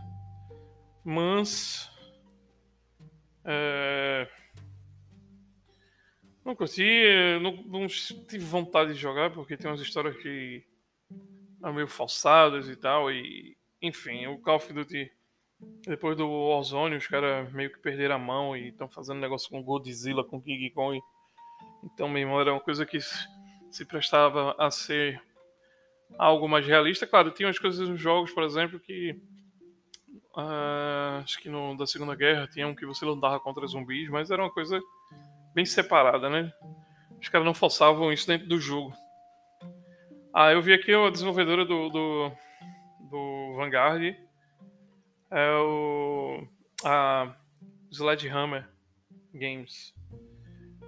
Mas 1.05 1.91
é... 3.45 4.27
Não 6.45 6.55
curti, 6.55 6.85
não, 7.41 7.53
não, 7.65 7.87
tive 7.87 8.45
vontade 8.45 8.93
de 8.93 9.01
jogar 9.01 9.31
porque 9.31 9.57
tem 9.57 9.71
umas 9.71 9.81
histórias 9.81 10.17
que 10.17 10.63
são 11.61 11.73
meio 11.73 11.89
falsadas 11.89 12.69
e 12.69 12.77
tal. 12.77 13.11
E 13.11 13.57
enfim, 13.81 14.27
o 14.27 14.39
Call 14.39 14.57
of 14.57 14.73
Duty, 14.73 15.11
depois 15.87 16.17
do 16.17 16.29
Warzone, 16.29 16.97
os 16.97 17.07
caras 17.07 17.53
meio 17.53 17.71
que 17.71 17.79
perderam 17.79 18.17
a 18.17 18.19
mão 18.19 18.57
e 18.57 18.69
estão 18.69 18.89
fazendo 18.89 19.21
negócio 19.21 19.49
com 19.51 19.63
Godzilla, 19.63 20.25
com 20.25 20.41
King 20.41 20.71
Kong. 20.71 21.01
Então, 21.85 22.09
meu 22.09 22.23
irmão, 22.23 22.41
era 22.41 22.53
uma 22.53 22.61
coisa 22.61 22.87
que 22.87 22.99
se 23.01 23.85
prestava 23.85 24.55
a 24.59 24.71
ser 24.71 25.21
algo 26.19 26.49
mais 26.49 26.67
realista. 26.67 27.07
Claro, 27.07 27.31
tinha 27.31 27.47
umas 27.47 27.59
coisas 27.59 27.89
nos 27.89 28.01
jogos, 28.01 28.31
por 28.33 28.43
exemplo, 28.43 28.81
que 28.81 29.21
Uh, 30.37 31.23
acho 31.23 31.39
que 31.39 31.49
no 31.49 31.77
da 31.77 31.87
Segunda 31.87 32.17
Guerra 32.17 32.49
tinha 32.49 32.67
um 32.67 32.75
que 32.75 32.85
você 32.85 33.05
lutava 33.05 33.39
contra 33.39 33.67
zumbis, 33.69 34.09
mas 34.09 34.33
era 34.33 34.43
uma 34.43 34.51
coisa 34.51 34.81
bem 35.55 35.65
separada, 35.65 36.29
né? 36.29 36.53
Os 37.21 37.29
caras 37.29 37.47
não 37.47 37.55
forçavam 37.55 38.13
isso 38.13 38.27
dentro 38.27 38.49
do 38.49 38.59
jogo. 38.59 38.93
Ah, 40.35 40.51
eu 40.51 40.61
vi 40.61 40.75
aqui 40.75 40.93
a 40.93 41.09
desenvolvedora 41.09 41.65
do, 41.65 41.89
do, 41.89 42.33
do 43.09 43.55
Vanguard. 43.57 44.17
É 45.35 45.51
o. 45.51 46.47
A 46.85 47.35
Sledgehammer 47.91 48.69
Games. 49.35 49.93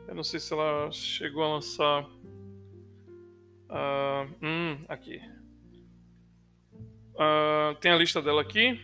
Eu 0.07 0.15
não 0.15 0.23
sei 0.23 0.39
se 0.39 0.53
ela 0.53 0.89
chegou 0.93 1.43
a 1.43 1.55
lançar. 1.55 2.05
Uh, 3.69 4.33
hum, 4.41 4.85
aqui. 4.89 5.21
Uh, 7.15 7.75
tem 7.81 7.91
a 7.91 7.97
lista 7.97 8.23
dela 8.23 8.41
aqui. 8.41 8.81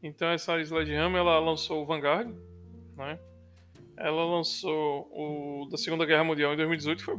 Então 0.00 0.28
essa 0.28 0.60
Sledgehammer 0.60 1.18
ela 1.20 1.40
lançou 1.40 1.82
o 1.82 1.86
Vanguard, 1.86 2.32
né? 2.96 3.18
Ela 3.96 4.24
lançou 4.24 5.10
o 5.10 5.68
da 5.68 5.76
Segunda 5.76 6.06
Guerra 6.06 6.22
Mundial 6.22 6.52
em 6.52 6.56
2018, 6.56 7.02
foi. 7.02 7.16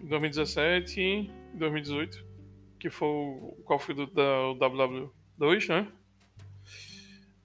Em 0.00 0.06
2017 0.06 1.00
e 1.00 1.30
2018, 1.54 2.31
que 2.82 2.90
foi 2.90 3.06
o 3.06 3.62
Call 3.64 3.76
of 3.76 3.94
Duty 3.94 4.12
da 4.12 4.66
WW2, 4.68 5.68
né? 5.68 5.92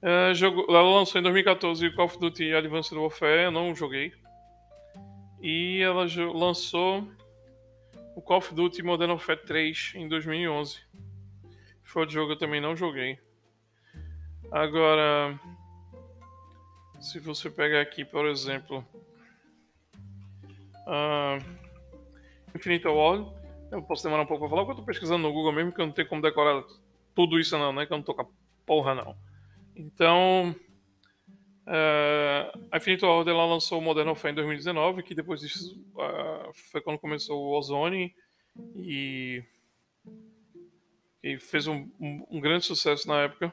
É, 0.02 0.32
ela 0.68 0.82
lançou 0.82 1.20
em 1.20 1.24
2014 1.24 1.86
o 1.86 1.96
Call 1.96 2.06
of 2.06 2.18
Duty 2.18 2.56
Advanced 2.56 2.98
Warfare, 2.98 3.44
eu 3.44 3.52
não 3.52 3.76
joguei. 3.76 4.12
E 5.40 5.80
ela 5.84 6.08
lançou 6.34 7.08
o 8.16 8.22
Call 8.22 8.40
of 8.40 8.56
Duty 8.56 8.82
Modern 8.82 9.12
Warfare 9.12 9.46
3 9.46 9.94
em 9.94 10.08
2011. 10.08 10.80
Foi 11.84 12.08
o 12.08 12.10
jogo 12.10 12.32
eu 12.32 12.38
também 12.40 12.60
não 12.60 12.76
joguei. 12.76 13.20
Agora, 14.52 15.40
se 17.00 17.20
você 17.20 17.48
pegar 17.48 17.82
aqui, 17.82 18.04
por 18.04 18.26
exemplo, 18.26 18.84
uh, 20.88 21.40
Infinite 22.56 22.88
World, 22.88 23.37
eu 23.72 23.82
posso 23.84 24.04
demorar 24.04 24.24
um 24.24 24.26
pouco 24.26 24.42
pra 24.42 24.50
falar, 24.50 24.66
porque 24.66 24.80
eu 24.80 24.84
tô 24.84 24.86
pesquisando 24.86 25.24
no 25.24 25.34
Google 25.34 25.54
mesmo, 25.54 25.72
que 25.72 25.82
eu 25.82 25.86
não 25.86 25.94
tenho 25.94 26.08
como 26.08 26.22
decorar 26.22 26.64
tudo 27.16 27.40
isso 27.40 27.58
não, 27.58 27.74
né? 27.74 27.86
Que 27.86 27.94
eu 27.94 27.98
não 27.98 28.04
tô 28.04 28.14
com 28.14 28.22
a 28.22 28.28
porra 28.66 28.96
não. 28.96 29.16
Então, 29.76 30.56
uh, 31.68 32.68
a 32.72 32.78
Infinite 32.78 33.06
World 33.06 33.30
ela 33.30 33.46
lançou 33.46 33.80
o 33.80 33.82
Modern 33.82 34.08
Warfare 34.08 34.32
em 34.32 34.36
2019, 34.36 35.04
que 35.04 35.16
depois 35.16 35.42
disso 35.42 35.80
uh, 35.96 36.52
foi 36.72 36.82
quando 36.82 37.00
começou 37.00 37.40
o 37.42 37.58
Ozone 37.58 38.14
e 38.76 39.44
e 41.24 41.38
fez 41.40 41.68
um, 41.68 41.90
um, 42.00 42.26
um, 42.32 42.40
grande 42.40 42.66
sucesso 42.66 43.08
na 43.08 43.24
época. 43.24 43.52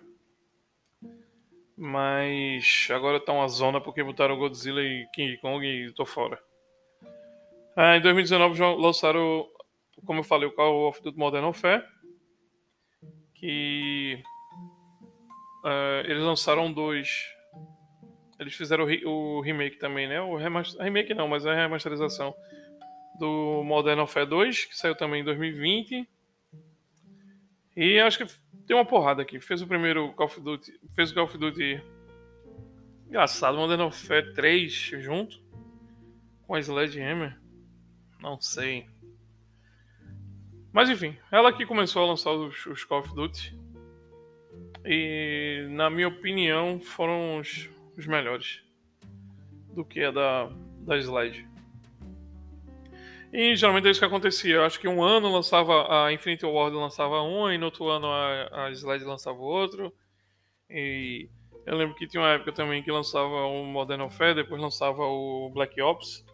Mas 1.76 2.86
agora 2.90 3.18
tá 3.18 3.32
uma 3.32 3.48
zona 3.48 3.80
porque 3.80 4.02
botaram 4.02 4.38
Godzilla 4.38 4.80
e 4.80 5.06
King 5.12 5.36
Kong 5.38 5.66
e 5.66 5.92
tô 5.92 6.06
fora. 6.06 6.40
Ah, 7.76 7.96
em 7.96 8.00
2019 8.00 8.56
já 8.56 8.70
lançaram, 8.70 9.48
como 10.04 10.20
eu 10.20 10.24
falei, 10.24 10.48
o 10.48 10.52
Call 10.52 10.88
of 10.88 11.02
Duty 11.02 11.18
Modern 11.18 11.44
Warfare. 11.44 11.84
Que 13.34 14.22
uh, 15.64 16.06
eles 16.06 16.22
lançaram 16.22 16.72
dois. 16.72 17.08
Eles 18.38 18.54
fizeram 18.54 18.84
o, 18.84 19.08
o 19.08 19.40
remake 19.40 19.78
também, 19.78 20.08
né? 20.08 20.20
O 20.20 20.36
remake 20.36 21.14
não, 21.14 21.28
mas 21.28 21.46
é 21.46 21.50
a 21.50 21.54
remasterização 21.54 22.34
do 23.18 23.62
Modern 23.64 23.98
Warfare 23.98 24.26
2, 24.26 24.64
que 24.66 24.76
saiu 24.76 24.96
também 24.96 25.20
em 25.20 25.24
2020. 25.24 26.08
E 27.76 27.98
acho 28.00 28.18
que 28.18 28.26
tem 28.66 28.76
uma 28.76 28.84
porrada 28.84 29.22
aqui. 29.22 29.40
Fez 29.40 29.62
o 29.62 29.66
primeiro 29.66 30.12
Call 30.14 30.26
of 30.26 30.40
Duty. 30.40 30.80
Fez 30.94 31.10
o 31.10 31.14
Call 31.14 31.24
of 31.24 31.38
Duty. 31.38 31.82
Engraçado, 33.08 33.56
Modern 33.56 33.82
Warfare 33.82 34.32
3 34.34 34.72
junto. 34.72 35.42
Com 36.46 36.54
a 36.54 36.60
Sledgehammer. 36.60 37.38
Não 38.20 38.40
sei. 38.40 38.86
Mas 40.74 40.90
enfim, 40.90 41.16
ela 41.30 41.52
que 41.52 41.64
começou 41.64 42.02
a 42.02 42.06
lançar 42.08 42.32
os, 42.32 42.66
os 42.66 42.84
Call 42.84 42.98
of 42.98 43.14
Duty. 43.14 43.56
E 44.84 45.68
na 45.70 45.88
minha 45.88 46.08
opinião 46.08 46.80
foram 46.80 47.38
os, 47.38 47.70
os 47.96 48.08
melhores. 48.08 48.60
Do 49.72 49.84
que 49.84 50.02
a 50.02 50.10
da, 50.10 50.50
da 50.80 50.98
Slide. 50.98 51.48
E 53.32 53.54
geralmente 53.54 53.86
é 53.86 53.92
isso 53.92 54.00
que 54.00 54.06
acontecia. 54.06 54.56
Eu 54.56 54.64
acho 54.64 54.80
que 54.80 54.88
um 54.88 55.00
ano 55.00 55.30
lançava 55.30 56.06
a 56.06 56.12
Infinity 56.12 56.44
Ward 56.44 56.76
lançava 56.76 57.22
um, 57.22 57.48
e 57.50 57.56
no 57.56 57.66
outro 57.66 57.88
ano 57.88 58.08
a, 58.08 58.66
a 58.66 58.70
Slide 58.72 59.04
lançava 59.04 59.38
outro. 59.38 59.94
E 60.68 61.28
eu 61.66 61.76
lembro 61.76 61.94
que 61.94 62.08
tinha 62.08 62.20
uma 62.20 62.30
época 62.30 62.50
também 62.50 62.82
que 62.82 62.90
lançava 62.90 63.46
o 63.46 63.64
Modern 63.64 64.02
Warfare, 64.02 64.34
depois 64.34 64.60
lançava 64.60 65.04
o 65.04 65.50
Black 65.54 65.80
Ops, 65.80 66.24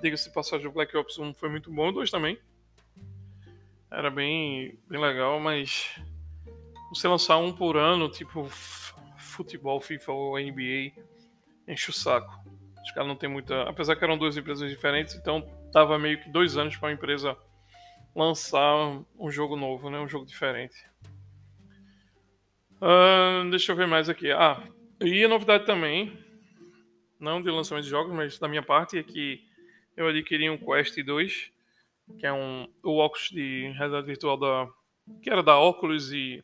Diga-se 0.00 0.28
de 0.28 0.34
passagem, 0.34 0.66
o 0.68 0.72
Black 0.72 0.96
Ops 0.96 1.18
1 1.18 1.34
foi 1.34 1.48
muito 1.48 1.72
bom, 1.72 1.88
o 1.88 1.92
2 1.92 2.10
também. 2.10 2.38
Era 3.90 4.10
bem, 4.10 4.78
bem 4.88 5.00
legal, 5.00 5.40
mas 5.40 5.98
você 6.90 7.08
lançar 7.08 7.38
um 7.38 7.52
por 7.52 7.76
ano, 7.76 8.08
tipo 8.08 8.46
futebol, 9.16 9.80
FIFA 9.80 10.12
ou 10.12 10.38
NBA, 10.38 10.92
enche 11.66 11.90
o 11.90 11.92
saco. 11.92 12.38
Os 12.82 12.90
caras 12.92 13.08
não 13.08 13.16
tem 13.16 13.28
muita. 13.28 13.62
Apesar 13.62 13.96
que 13.96 14.04
eram 14.04 14.18
duas 14.18 14.36
empresas 14.36 14.68
diferentes, 14.70 15.14
então 15.14 15.42
tava 15.72 15.98
meio 15.98 16.20
que 16.20 16.28
dois 16.30 16.56
anos 16.56 16.76
para 16.76 16.88
uma 16.88 16.94
empresa 16.94 17.36
lançar 18.14 19.02
um 19.18 19.30
jogo 19.30 19.56
novo, 19.56 19.90
né? 19.90 19.98
Um 19.98 20.08
jogo 20.08 20.26
diferente. 20.26 20.76
Uh, 22.80 23.48
deixa 23.50 23.72
eu 23.72 23.76
ver 23.76 23.86
mais 23.86 24.08
aqui. 24.08 24.30
Ah, 24.30 24.62
e 25.00 25.24
a 25.24 25.28
novidade 25.28 25.66
também, 25.66 26.16
não 27.18 27.40
de 27.40 27.50
lançamento 27.50 27.84
de 27.84 27.90
jogos, 27.90 28.14
mas 28.14 28.38
da 28.38 28.48
minha 28.48 28.62
parte, 28.62 28.98
é 28.98 29.02
que 29.02 29.42
eu 29.96 30.06
adquiri 30.08 30.48
um 30.48 30.56
Quest 30.56 30.96
2 31.02 31.52
que 32.16 32.26
é 32.26 32.32
um 32.32 32.66
o 32.84 32.98
óculos 32.98 33.28
de 33.30 33.72
realidade 33.76 34.06
virtual 34.06 34.36
da 34.36 34.68
que 35.22 35.30
era 35.30 35.42
da 35.42 35.58
Oculus 35.58 36.12
e 36.12 36.42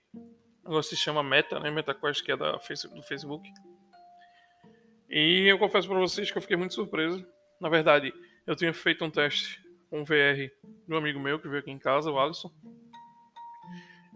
agora 0.65 0.83
se 0.83 0.97
chama 0.97 1.23
Meta, 1.23 1.61
né? 1.61 1.71
MetaQuest, 1.71 2.25
que 2.25 2.33
é 2.33 2.37
da 2.37 2.53
do 2.53 3.03
Facebook. 3.03 3.49
E 5.09 5.47
eu 5.47 5.59
confesso 5.59 5.87
para 5.89 5.99
vocês 5.99 6.31
que 6.31 6.39
eu 6.39 6.43
fiquei 6.43 6.57
muito 6.57 6.75
surpreso. 6.75 7.25
Na 7.61 7.69
verdade, 7.69 8.13
eu 8.47 8.57
tinha 8.57 8.73
feito 8.73 9.05
um 9.05 9.11
teste 9.11 9.63
com 9.91 10.05
VR 10.05 10.51
um 10.89 10.97
amigo 10.97 11.21
meu 11.21 11.39
que 11.39 11.49
veio 11.49 11.61
aqui 11.61 11.71
em 11.71 11.79
casa, 11.79 12.11
o 12.11 12.19
Alisson. 12.19 12.51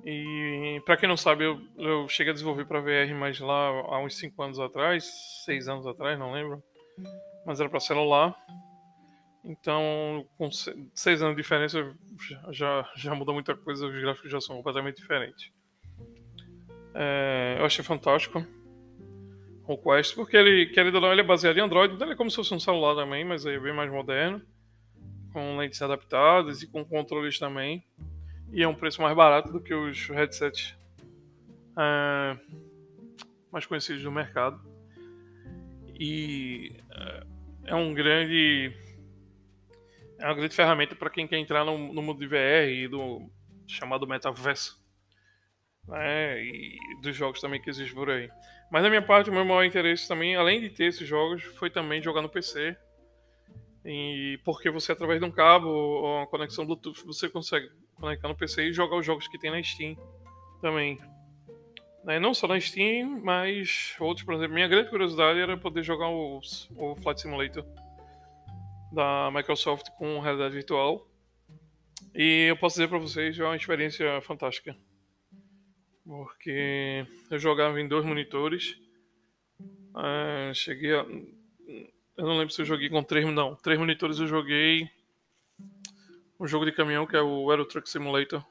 E 0.05 0.81
para 0.85 0.97
quem 0.97 1.09
não 1.09 1.17
sabe, 1.17 1.45
eu, 1.45 1.61
eu 1.77 2.09
cheguei 2.09 2.31
a 2.31 2.35
desenvolver 2.35 2.65
para 2.65 2.81
VR, 2.81 3.15
mas 3.15 3.39
lá 3.41 3.69
há 3.69 3.99
uns 4.01 4.17
5 4.17 4.43
anos 4.43 4.59
atrás, 4.59 5.05
6 5.45 5.69
anos 5.69 5.87
atrás, 5.87 6.19
não 6.19 6.33
lembro. 6.33 6.63
Mas 7.45 7.61
era 7.61 7.69
para 7.69 7.81
celular. 7.81 8.37
Então, 9.45 10.27
com 10.37 10.51
seis 10.51 11.23
anos 11.23 11.37
de 11.37 11.43
diferença, 11.43 11.95
já, 12.51 12.89
já 12.97 13.15
muda 13.15 13.33
muita 13.33 13.55
coisa, 13.55 13.87
os 13.87 14.01
gráficos 14.01 14.31
já 14.31 14.41
são 14.41 14.57
completamente 14.57 14.97
diferentes. 14.97 15.53
É, 16.95 17.57
eu 17.59 17.65
achei 17.65 17.85
fantástico 17.85 18.45
o 19.67 19.77
Quest, 19.77 20.15
porque 20.15 20.37
ele, 20.37 20.67
querendo 20.67 20.97
ou 20.97 21.01
não, 21.01 21.13
ele 21.13 21.21
é 21.21 21.25
baseado 21.25 21.59
em 21.59 21.61
Android, 21.61 21.95
então 21.95 22.07
ele 22.07 22.15
é 22.15 22.17
como 22.17 22.31
se 22.31 22.37
fosse 22.37 22.55
um 22.55 22.61
celular 22.61 22.95
também, 22.95 23.25
mas 23.25 23.45
é 23.45 23.59
bem 23.59 23.73
mais 23.73 23.91
moderno, 23.91 24.43
com 25.33 25.57
lentes 25.59 25.81
adaptadas 25.83 26.63
e 26.63 26.67
com 26.67 26.85
controles 26.85 27.39
também. 27.39 27.85
E 28.51 28.63
é 28.63 28.69
um 28.69 28.75
preço 28.75 29.03
mais 29.03 29.15
barato 29.15 29.53
do 29.53 29.61
que 29.61 29.75
os 29.75 30.09
headsets 30.09 30.75
é, 31.79 32.39
mais 33.53 33.67
conhecidos 33.67 34.03
do 34.03 34.11
mercado. 34.11 34.59
E 36.01 36.73
é, 36.91 37.27
é 37.67 37.75
um 37.75 37.93
grande 37.93 38.73
é 40.19 40.25
uma 40.27 40.35
grande 40.35 40.55
ferramenta 40.55 40.97
para 40.97 41.11
quem 41.11 41.27
quer 41.27 41.39
entrar 41.39 41.65
no, 41.65 41.93
no, 41.93 42.03
mundo 42.03 42.19
de 42.19 42.27
VR 42.27 42.69
e 42.69 42.89
do 42.89 43.31
chamado 43.67 44.07
metaverso. 44.07 44.77
Né? 45.87 46.43
E 46.43 46.79
dos 47.03 47.17
jogos 47.17 47.41
também 47.41 47.61
que 47.61 47.71
existem 47.71 47.95
por 47.95 48.11
aí. 48.11 48.29
Mas 48.71 48.83
da 48.83 48.89
minha 48.89 49.03
parte, 49.03 49.31
o 49.31 49.33
meu 49.33 49.45
maior 49.45 49.65
interesse 49.65 50.07
também, 50.07 50.37
além 50.37 50.61
de 50.61 50.71
ter 50.71 50.87
esses 50.87 51.07
jogos, 51.07 51.43
foi 51.43 51.71
também 51.71 52.03
jogar 52.03 52.21
no 52.21 52.29
PC. 52.29 52.77
E 53.85 54.39
porque 54.45 54.71
você, 54.71 54.93
através 54.93 55.21
de 55.21 55.27
um 55.27 55.31
cabo 55.31 55.69
ou 55.69 56.19
uma 56.19 56.27
conexão 56.27 56.67
Bluetooth, 56.67 57.07
você 57.07 57.29
consegue 57.29 57.71
conectar 57.95 58.29
no 58.29 58.37
PC 58.37 58.65
e 58.65 58.73
jogar 58.73 58.97
os 58.97 59.07
jogos 59.07 59.29
que 59.29 59.39
tem 59.39 59.51
na 59.51 59.63
Steam 59.63 59.97
também. 60.61 60.99
Né? 62.05 62.19
Não 62.19 62.35
só 62.35 62.47
na 62.47 62.61
Steam, 62.61 63.21
mas 63.23 63.97
outros, 64.01 64.27
por 64.27 64.35
exemplo. 64.35 64.55
Minha 64.55 64.69
grande 64.69 64.91
curiosidade 64.91 65.39
era 65.39 65.57
poder 65.57 65.83
jogar 65.83 66.09
o, 66.09 66.41
o 66.77 66.97
Flight 66.97 67.21
Simulator 67.21 67.65
da 68.93 69.31
Microsoft 69.33 69.91
com 69.97 70.21
realidade 70.21 70.55
virtual. 70.55 71.07
E 72.15 72.47
eu 72.49 72.57
posso 72.57 72.77
dizer 72.77 72.89
para 72.89 72.99
vocês, 72.99 73.39
é 73.39 73.45
uma 73.45 73.57
experiência 73.57 74.21
fantástica. 74.23 74.77
Porque 76.05 77.07
eu 77.31 77.39
jogava 77.39 77.81
em 77.81 77.89
dois 77.89 78.05
monitores. 78.05 78.79
Uh, 79.95 80.55
cheguei 80.55 80.95
a. 80.95 81.05
Eu 82.17 82.27
não 82.27 82.39
lembro 82.39 82.53
se 82.53 82.63
eu 82.63 82.67
joguei 82.67 82.89
com 82.89 83.03
três. 83.03 83.27
Não, 83.27 83.55
três 83.57 83.79
monitores 83.79 84.19
eu 84.19 84.27
joguei 84.27 84.89
um 86.41 86.47
jogo 86.47 86.65
de 86.65 86.73
caminhão 86.73 87.07
que 87.07 87.17
é 87.17 87.21
o 87.21 87.51
Euro 87.51 87.67
Truck 87.67 87.89
Simulator. 87.89 88.45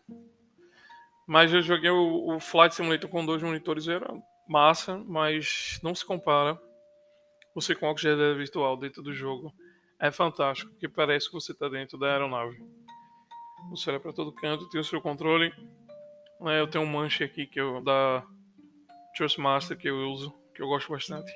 Mas 1.26 1.52
eu 1.52 1.62
joguei 1.62 1.90
o, 1.90 2.36
o 2.36 2.40
Flight 2.40 2.76
Simulator 2.76 3.10
com 3.10 3.26
dois 3.26 3.42
monitores 3.42 3.88
era 3.88 4.08
massa, 4.48 4.98
mas 5.06 5.80
não 5.84 5.94
se 5.94 6.06
compara 6.06 6.60
você 7.54 7.76
com 7.76 7.88
óculos 7.88 8.02
de 8.02 8.08
realidade 8.08 8.38
virtual 8.38 8.78
dentro 8.78 9.02
do 9.02 9.12
jogo 9.12 9.54
é 10.00 10.12
fantástico, 10.12 10.72
porque 10.72 10.88
parece 10.88 11.28
que 11.28 11.34
você 11.34 11.52
está 11.52 11.68
dentro 11.68 11.98
da 11.98 12.12
aeronave. 12.12 12.58
Você 13.70 13.90
olha 13.90 14.00
para 14.00 14.14
todo 14.14 14.32
canto, 14.32 14.70
tem 14.70 14.80
o 14.80 14.84
seu 14.84 15.02
controle. 15.02 15.52
Né, 16.40 16.60
eu 16.60 16.68
tenho 16.68 16.84
um 16.84 16.88
manche 16.88 17.24
aqui 17.24 17.48
que 17.48 17.60
eu 17.60 17.84
da 17.84 18.24
Trustmaster 19.16 19.78
que 19.78 19.90
eu 19.90 20.10
uso, 20.10 20.34
que 20.54 20.62
eu 20.62 20.68
gosto 20.68 20.92
bastante. 20.92 21.32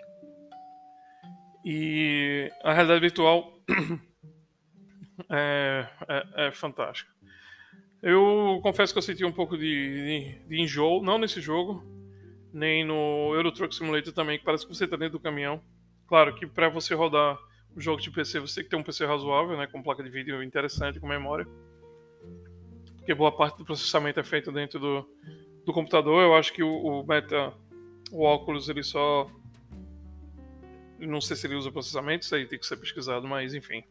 E 1.66 2.52
a 2.64 2.74
realidade 2.74 3.02
virtual 3.02 3.60
é, 5.30 5.88
é, 6.08 6.48
é 6.48 6.52
fantástica. 6.52 7.12
Eu 8.02 8.60
confesso 8.64 8.94
que 8.94 8.98
eu 8.98 9.04
senti 9.04 9.24
um 9.24 9.32
pouco 9.32 9.58
de, 9.58 9.64
de, 9.64 10.48
de 10.48 10.62
enjoo, 10.62 11.04
não 11.04 11.20
nesse 11.20 11.40
jogo, 11.40 11.84
nem 12.52 12.84
no 12.84 13.34
Euro 13.36 13.52
Truck 13.52 13.74
Simulator 13.76 14.12
também, 14.14 14.40
que 14.40 14.46
parece 14.46 14.66
que 14.66 14.74
você 14.74 14.86
está 14.86 14.98
dentro 14.98 15.20
do 15.20 15.24
caminhão. 15.24 15.62
Claro 16.08 16.34
que 16.36 16.48
para 16.48 16.68
você 16.68 16.96
rodar 16.96 17.38
jogo 17.78 18.02
de 18.02 18.12
PC 18.12 18.40
você 18.40 18.56
tem 18.56 18.64
que 18.66 18.70
ter 18.70 18.76
um 18.76 18.84
PC 18.84 19.06
razoável, 19.06 19.58
né, 19.58 19.68
com 19.68 19.82
placa 19.82 20.04
de 20.04 20.10
vídeo 20.10 20.44
interessante, 20.44 21.00
com 21.00 21.08
memória. 21.08 21.48
Porque 22.98 23.14
boa 23.14 23.32
parte 23.32 23.58
do 23.58 23.66
processamento 23.66 24.20
é 24.20 24.24
feito 24.24 24.52
dentro 24.52 24.80
do, 24.80 25.10
do 25.66 25.74
computador. 25.74 26.22
Eu 26.22 26.36
acho 26.36 26.54
que 26.54 26.62
o, 26.62 26.72
o 26.72 27.06
Meta, 27.06 27.54
o 28.12 28.24
óculos, 28.24 28.70
ele 28.70 28.84
só. 28.84 29.28
Não 31.00 31.20
sei 31.20 31.36
se 31.36 31.48
ele 31.48 31.56
usa 31.56 31.72
processamento, 31.72 32.26
isso 32.26 32.36
aí 32.36 32.46
tem 32.46 32.60
que 32.60 32.66
ser 32.66 32.78
pesquisado, 32.78 33.28
mas 33.28 33.56
enfim. 33.56 33.84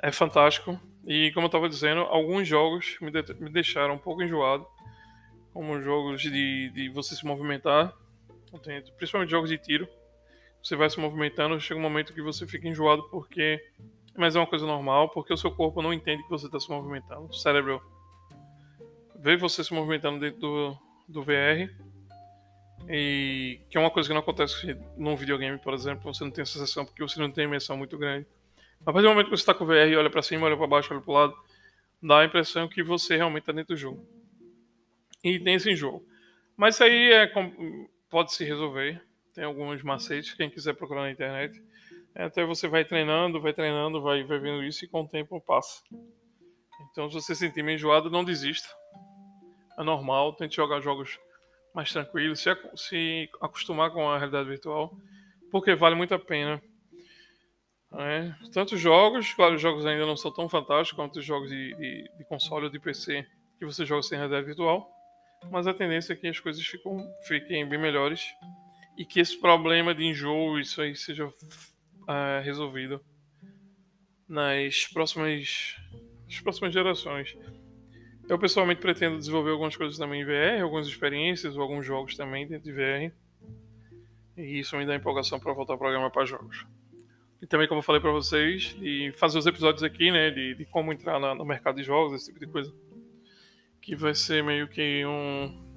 É 0.00 0.12
fantástico. 0.12 0.78
E 1.04 1.32
como 1.32 1.46
eu 1.46 1.48
estava 1.48 1.68
dizendo, 1.68 2.02
alguns 2.02 2.46
jogos 2.46 2.96
me, 3.00 3.10
de, 3.10 3.34
me 3.34 3.50
deixaram 3.50 3.94
um 3.94 3.98
pouco 3.98 4.22
enjoado. 4.22 4.64
Como 5.52 5.80
jogos 5.80 6.22
de, 6.22 6.70
de 6.70 6.88
você 6.90 7.16
se 7.16 7.24
movimentar, 7.24 7.92
principalmente 8.96 9.30
jogos 9.30 9.50
de 9.50 9.58
tiro 9.58 9.88
você 10.62 10.76
vai 10.76 10.90
se 10.90 10.98
movimentando, 10.98 11.60
chega 11.60 11.78
um 11.78 11.82
momento 11.82 12.12
que 12.12 12.22
você 12.22 12.46
fica 12.46 12.68
enjoado 12.68 13.08
porque. 13.10 13.60
Mas 14.16 14.34
é 14.34 14.40
uma 14.40 14.46
coisa 14.46 14.66
normal, 14.66 15.10
porque 15.10 15.32
o 15.32 15.36
seu 15.36 15.50
corpo 15.50 15.80
não 15.80 15.92
entende 15.92 16.24
que 16.24 16.30
você 16.30 16.46
está 16.46 16.58
se 16.58 16.68
movimentando. 16.68 17.26
O 17.26 17.32
cérebro 17.32 17.80
vê 19.16 19.36
você 19.36 19.62
se 19.62 19.72
movimentando 19.72 20.18
dentro 20.18 20.40
do, 20.40 20.78
do 21.08 21.22
VR. 21.22 21.70
E 22.88 23.60
que 23.68 23.76
é 23.76 23.80
uma 23.80 23.90
coisa 23.90 24.08
que 24.08 24.14
não 24.14 24.20
acontece 24.20 24.76
num 24.96 25.14
videogame, 25.14 25.58
por 25.58 25.74
exemplo, 25.74 26.12
você 26.12 26.24
não 26.24 26.30
tem 26.30 26.42
a 26.42 26.46
sensação 26.46 26.84
porque 26.84 27.02
você 27.02 27.20
não 27.20 27.30
tem 27.30 27.44
imersão 27.44 27.76
muito 27.76 27.98
grande. 27.98 28.26
A 28.86 28.92
partir 28.92 29.02
do 29.02 29.10
momento 29.10 29.26
que 29.26 29.36
você 29.36 29.42
está 29.42 29.52
com 29.52 29.64
o 29.64 29.66
VR 29.66 29.96
olha 29.98 30.10
para 30.10 30.22
cima, 30.22 30.46
olha 30.46 30.56
para 30.56 30.66
baixo, 30.66 30.92
olha 30.92 31.02
para 31.02 31.10
o 31.10 31.14
lado, 31.14 31.34
dá 32.02 32.20
a 32.20 32.24
impressão 32.24 32.68
que 32.68 32.82
você 32.82 33.16
realmente 33.16 33.42
está 33.42 33.52
dentro 33.52 33.74
do 33.74 33.78
jogo. 33.78 34.06
E 35.22 35.38
tem 35.38 35.54
esse 35.54 35.70
enjoo. 35.70 36.04
Mas 36.56 36.74
isso 36.74 36.84
aí 36.84 37.12
é, 37.12 37.30
pode 38.08 38.32
se 38.32 38.44
resolver 38.44 39.02
tem 39.38 39.44
alguns 39.44 39.84
macetes, 39.84 40.34
quem 40.34 40.50
quiser 40.50 40.74
procurar 40.74 41.02
na 41.02 41.12
internet. 41.12 41.62
É, 42.12 42.24
até 42.24 42.44
você 42.44 42.66
vai 42.66 42.84
treinando, 42.84 43.40
vai 43.40 43.52
treinando, 43.52 44.02
vai, 44.02 44.24
vai 44.24 44.40
vendo 44.40 44.64
isso 44.64 44.84
e 44.84 44.88
com 44.88 45.02
o 45.02 45.08
tempo 45.08 45.40
passa. 45.40 45.80
Então, 46.90 47.08
se 47.08 47.14
você 47.14 47.36
se 47.36 47.46
sentir 47.46 47.62
meio 47.62 47.76
enjoado, 47.76 48.10
não 48.10 48.24
desista. 48.24 48.68
É 49.78 49.84
normal, 49.84 50.32
tente 50.32 50.56
jogar 50.56 50.80
jogos 50.80 51.20
mais 51.72 51.92
tranquilos, 51.92 52.40
se, 52.40 52.50
se 52.74 53.30
acostumar 53.40 53.92
com 53.92 54.10
a 54.10 54.18
realidade 54.18 54.48
virtual, 54.48 54.92
porque 55.52 55.72
vale 55.76 55.94
muito 55.94 56.12
a 56.12 56.18
pena. 56.18 56.60
É, 57.92 58.34
tantos 58.52 58.80
jogos, 58.80 59.32
claro, 59.34 59.54
os 59.54 59.62
jogos 59.62 59.86
ainda 59.86 60.04
não 60.04 60.16
são 60.16 60.32
tão 60.32 60.48
fantásticos 60.48 60.96
quanto 60.96 61.20
os 61.20 61.24
jogos 61.24 61.48
de, 61.48 61.76
de, 61.76 62.10
de 62.18 62.24
console 62.24 62.64
ou 62.64 62.72
de 62.72 62.80
PC 62.80 63.24
que 63.56 63.64
você 63.64 63.86
joga 63.86 64.02
sem 64.02 64.18
realidade 64.18 64.46
virtual, 64.46 64.90
mas 65.48 65.68
a 65.68 65.72
tendência 65.72 66.12
é 66.12 66.16
que 66.16 66.26
as 66.26 66.40
coisas 66.40 66.66
ficam, 66.66 67.08
fiquem 67.28 67.68
bem 67.68 67.78
melhores 67.78 68.20
e 68.98 69.04
que 69.04 69.20
esse 69.20 69.38
problema 69.40 69.94
de 69.94 70.04
enjoo, 70.04 70.58
isso 70.58 70.82
aí 70.82 70.96
seja 70.96 71.24
uh, 71.28 72.42
resolvido 72.42 73.00
nas 74.28 74.88
próximas, 74.88 75.76
nas 76.26 76.40
próximas 76.40 76.74
gerações. 76.74 77.38
Eu 78.28 78.36
pessoalmente 78.40 78.80
pretendo 78.80 79.16
desenvolver 79.16 79.52
algumas 79.52 79.76
coisas 79.76 79.96
também 79.96 80.22
em 80.22 80.24
VR, 80.24 80.60
algumas 80.62 80.88
experiências 80.88 81.56
ou 81.56 81.62
alguns 81.62 81.86
jogos 81.86 82.16
também 82.16 82.46
dentro 82.46 82.64
de 82.64 82.72
VR. 82.72 83.14
E 84.36 84.58
isso 84.58 84.76
me 84.76 84.84
dá 84.84 84.96
empolgação 84.96 85.38
para 85.38 85.52
voltar 85.52 85.74
ao 85.74 85.78
programa 85.78 86.10
para 86.10 86.26
jogos. 86.26 86.66
E 87.40 87.46
também, 87.46 87.68
como 87.68 87.78
eu 87.78 87.84
falei 87.84 88.00
para 88.00 88.10
vocês, 88.10 88.76
de 88.80 89.12
fazer 89.12 89.38
os 89.38 89.46
episódios 89.46 89.84
aqui, 89.84 90.10
né, 90.10 90.30
de, 90.32 90.56
de 90.56 90.64
como 90.64 90.92
entrar 90.92 91.20
na, 91.20 91.36
no 91.36 91.44
mercado 91.44 91.76
de 91.76 91.84
jogos, 91.84 92.14
esse 92.14 92.26
tipo 92.32 92.40
de 92.40 92.50
coisa. 92.50 92.74
Que 93.80 93.94
vai 93.94 94.12
ser 94.12 94.42
meio 94.42 94.66
que 94.66 95.06
um, 95.06 95.67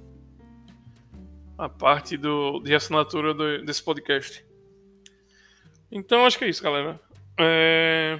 a 1.62 1.70
parte 1.70 2.18
do, 2.18 2.60
de 2.62 2.74
assinatura 2.74 3.36
do, 3.36 3.64
desse 3.64 3.84
podcast. 3.84 4.44
Então 5.92 6.26
acho 6.26 6.40
que 6.40 6.46
é 6.46 6.50
isso, 6.50 6.64
galera. 6.64 7.00
É... 7.40 8.20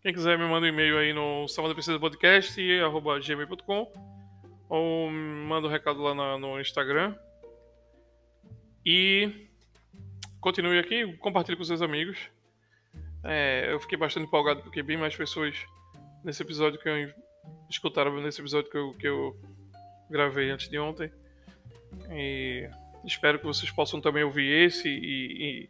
Quem 0.00 0.14
quiser 0.14 0.38
me 0.38 0.46
manda 0.46 0.64
um 0.64 0.70
e-mail 0.70 0.96
aí 0.96 1.12
no 1.12 1.46
salvadorprecisa.podcast.gmail.com 1.48 3.92
ou 4.70 5.10
manda 5.10 5.68
um 5.68 5.70
recado 5.70 6.00
lá 6.00 6.14
no, 6.14 6.38
no 6.38 6.58
Instagram. 6.58 7.14
E 8.86 9.46
continue 10.40 10.78
aqui, 10.78 11.14
compartilhe 11.18 11.58
com 11.58 11.64
seus 11.64 11.82
amigos. 11.82 12.16
É, 13.22 13.70
eu 13.70 13.78
fiquei 13.80 13.98
bastante 13.98 14.26
empolgado 14.26 14.62
porque 14.62 14.82
bem 14.82 14.96
mais 14.96 15.14
pessoas 15.14 15.54
nesse 16.24 16.42
episódio 16.42 16.80
que 16.80 16.88
eu 16.88 17.12
escutaram 17.68 18.18
nesse 18.22 18.40
episódio 18.40 18.70
que 18.70 18.78
eu, 18.78 18.94
que 18.94 19.06
eu 19.06 19.38
gravei 20.08 20.48
antes 20.48 20.70
de 20.70 20.78
ontem. 20.78 21.12
E 22.10 22.68
espero 23.04 23.38
que 23.38 23.46
vocês 23.46 23.70
possam 23.70 24.00
também 24.00 24.24
ouvir 24.24 24.66
esse 24.66 24.88
e, 24.88 25.68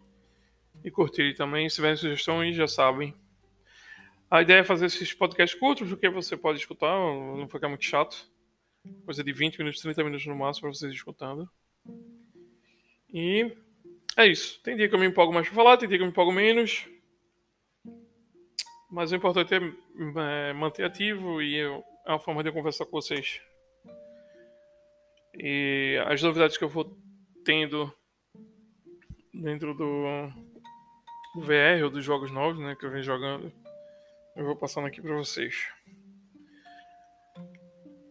e, 0.85 0.89
e 0.89 1.35
também. 1.35 1.69
Se 1.69 1.77
tiverem 1.77 1.97
sugestões, 1.97 2.57
já 2.57 2.67
sabem. 2.67 3.15
A 4.31 4.43
ideia 4.43 4.61
é 4.61 4.65
fazer 4.65 4.87
esses 4.87 5.13
podcasts 5.13 5.59
curtos, 5.59 5.89
porque 5.89 6.09
você 6.09 6.37
pode 6.37 6.59
escutar, 6.59 6.93
não 6.93 7.49
ficar 7.49 7.69
muito 7.69 7.85
chato. 7.85 8.31
Coisa 9.05 9.23
de 9.23 9.33
20 9.33 9.59
minutos, 9.59 9.81
30 9.81 10.05
minutos 10.05 10.27
no 10.27 10.37
máximo 10.37 10.63
para 10.69 10.79
vocês 10.79 10.93
escutando. 10.93 11.51
E 13.13 13.53
é 14.17 14.27
isso. 14.27 14.61
Tem 14.63 14.77
dia 14.77 14.89
que 14.89 14.95
eu 14.95 14.99
me 14.99 15.07
empolgo 15.07 15.33
mais 15.33 15.47
para 15.47 15.57
falar, 15.57 15.77
tem 15.77 15.89
dia 15.89 15.99
que 15.99 16.03
eu 16.03 16.07
me 16.07 16.13
empolgo 16.13 16.33
menos. 16.33 16.89
Mas 18.91 19.13
o 19.13 19.17
importante 19.17 19.55
é, 19.55 19.59
é 20.49 20.53
manter 20.53 20.85
ativo 20.85 21.43
e 21.43 21.59
é 21.59 21.69
uma 22.07 22.19
forma 22.19 22.43
de 22.43 22.49
eu 22.49 22.53
conversar 22.53 22.87
com 22.87 22.93
vocês. 22.93 23.41
E 25.35 26.03
as 26.07 26.23
novidades 26.23 26.57
que 26.57 26.65
eu 26.65 26.69
vou 26.69 26.97
tendo 27.45 27.93
dentro 29.33 29.75
do, 29.75 30.29
do 31.35 31.41
VR 31.41 31.83
ou 31.83 31.91
dos 31.91 32.05
jogos 32.05 32.31
novos, 32.31 32.59
né, 32.59 32.77
que 32.79 32.85
eu 32.85 32.91
venho 32.91 33.03
jogando, 33.03 33.53
eu 34.37 34.45
vou 34.45 34.57
passando 34.57 34.87
aqui 34.87 35.01
para 35.01 35.15
vocês. 35.15 35.69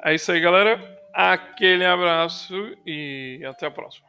É 0.04 0.16
isso 0.16 0.32
aí, 0.32 0.40
galera. 0.40 0.98
Aquele 1.14 1.86
abraço 1.86 2.56
e 2.86 3.44
até 3.46 3.66
a 3.66 3.72
próxima. 3.72 4.09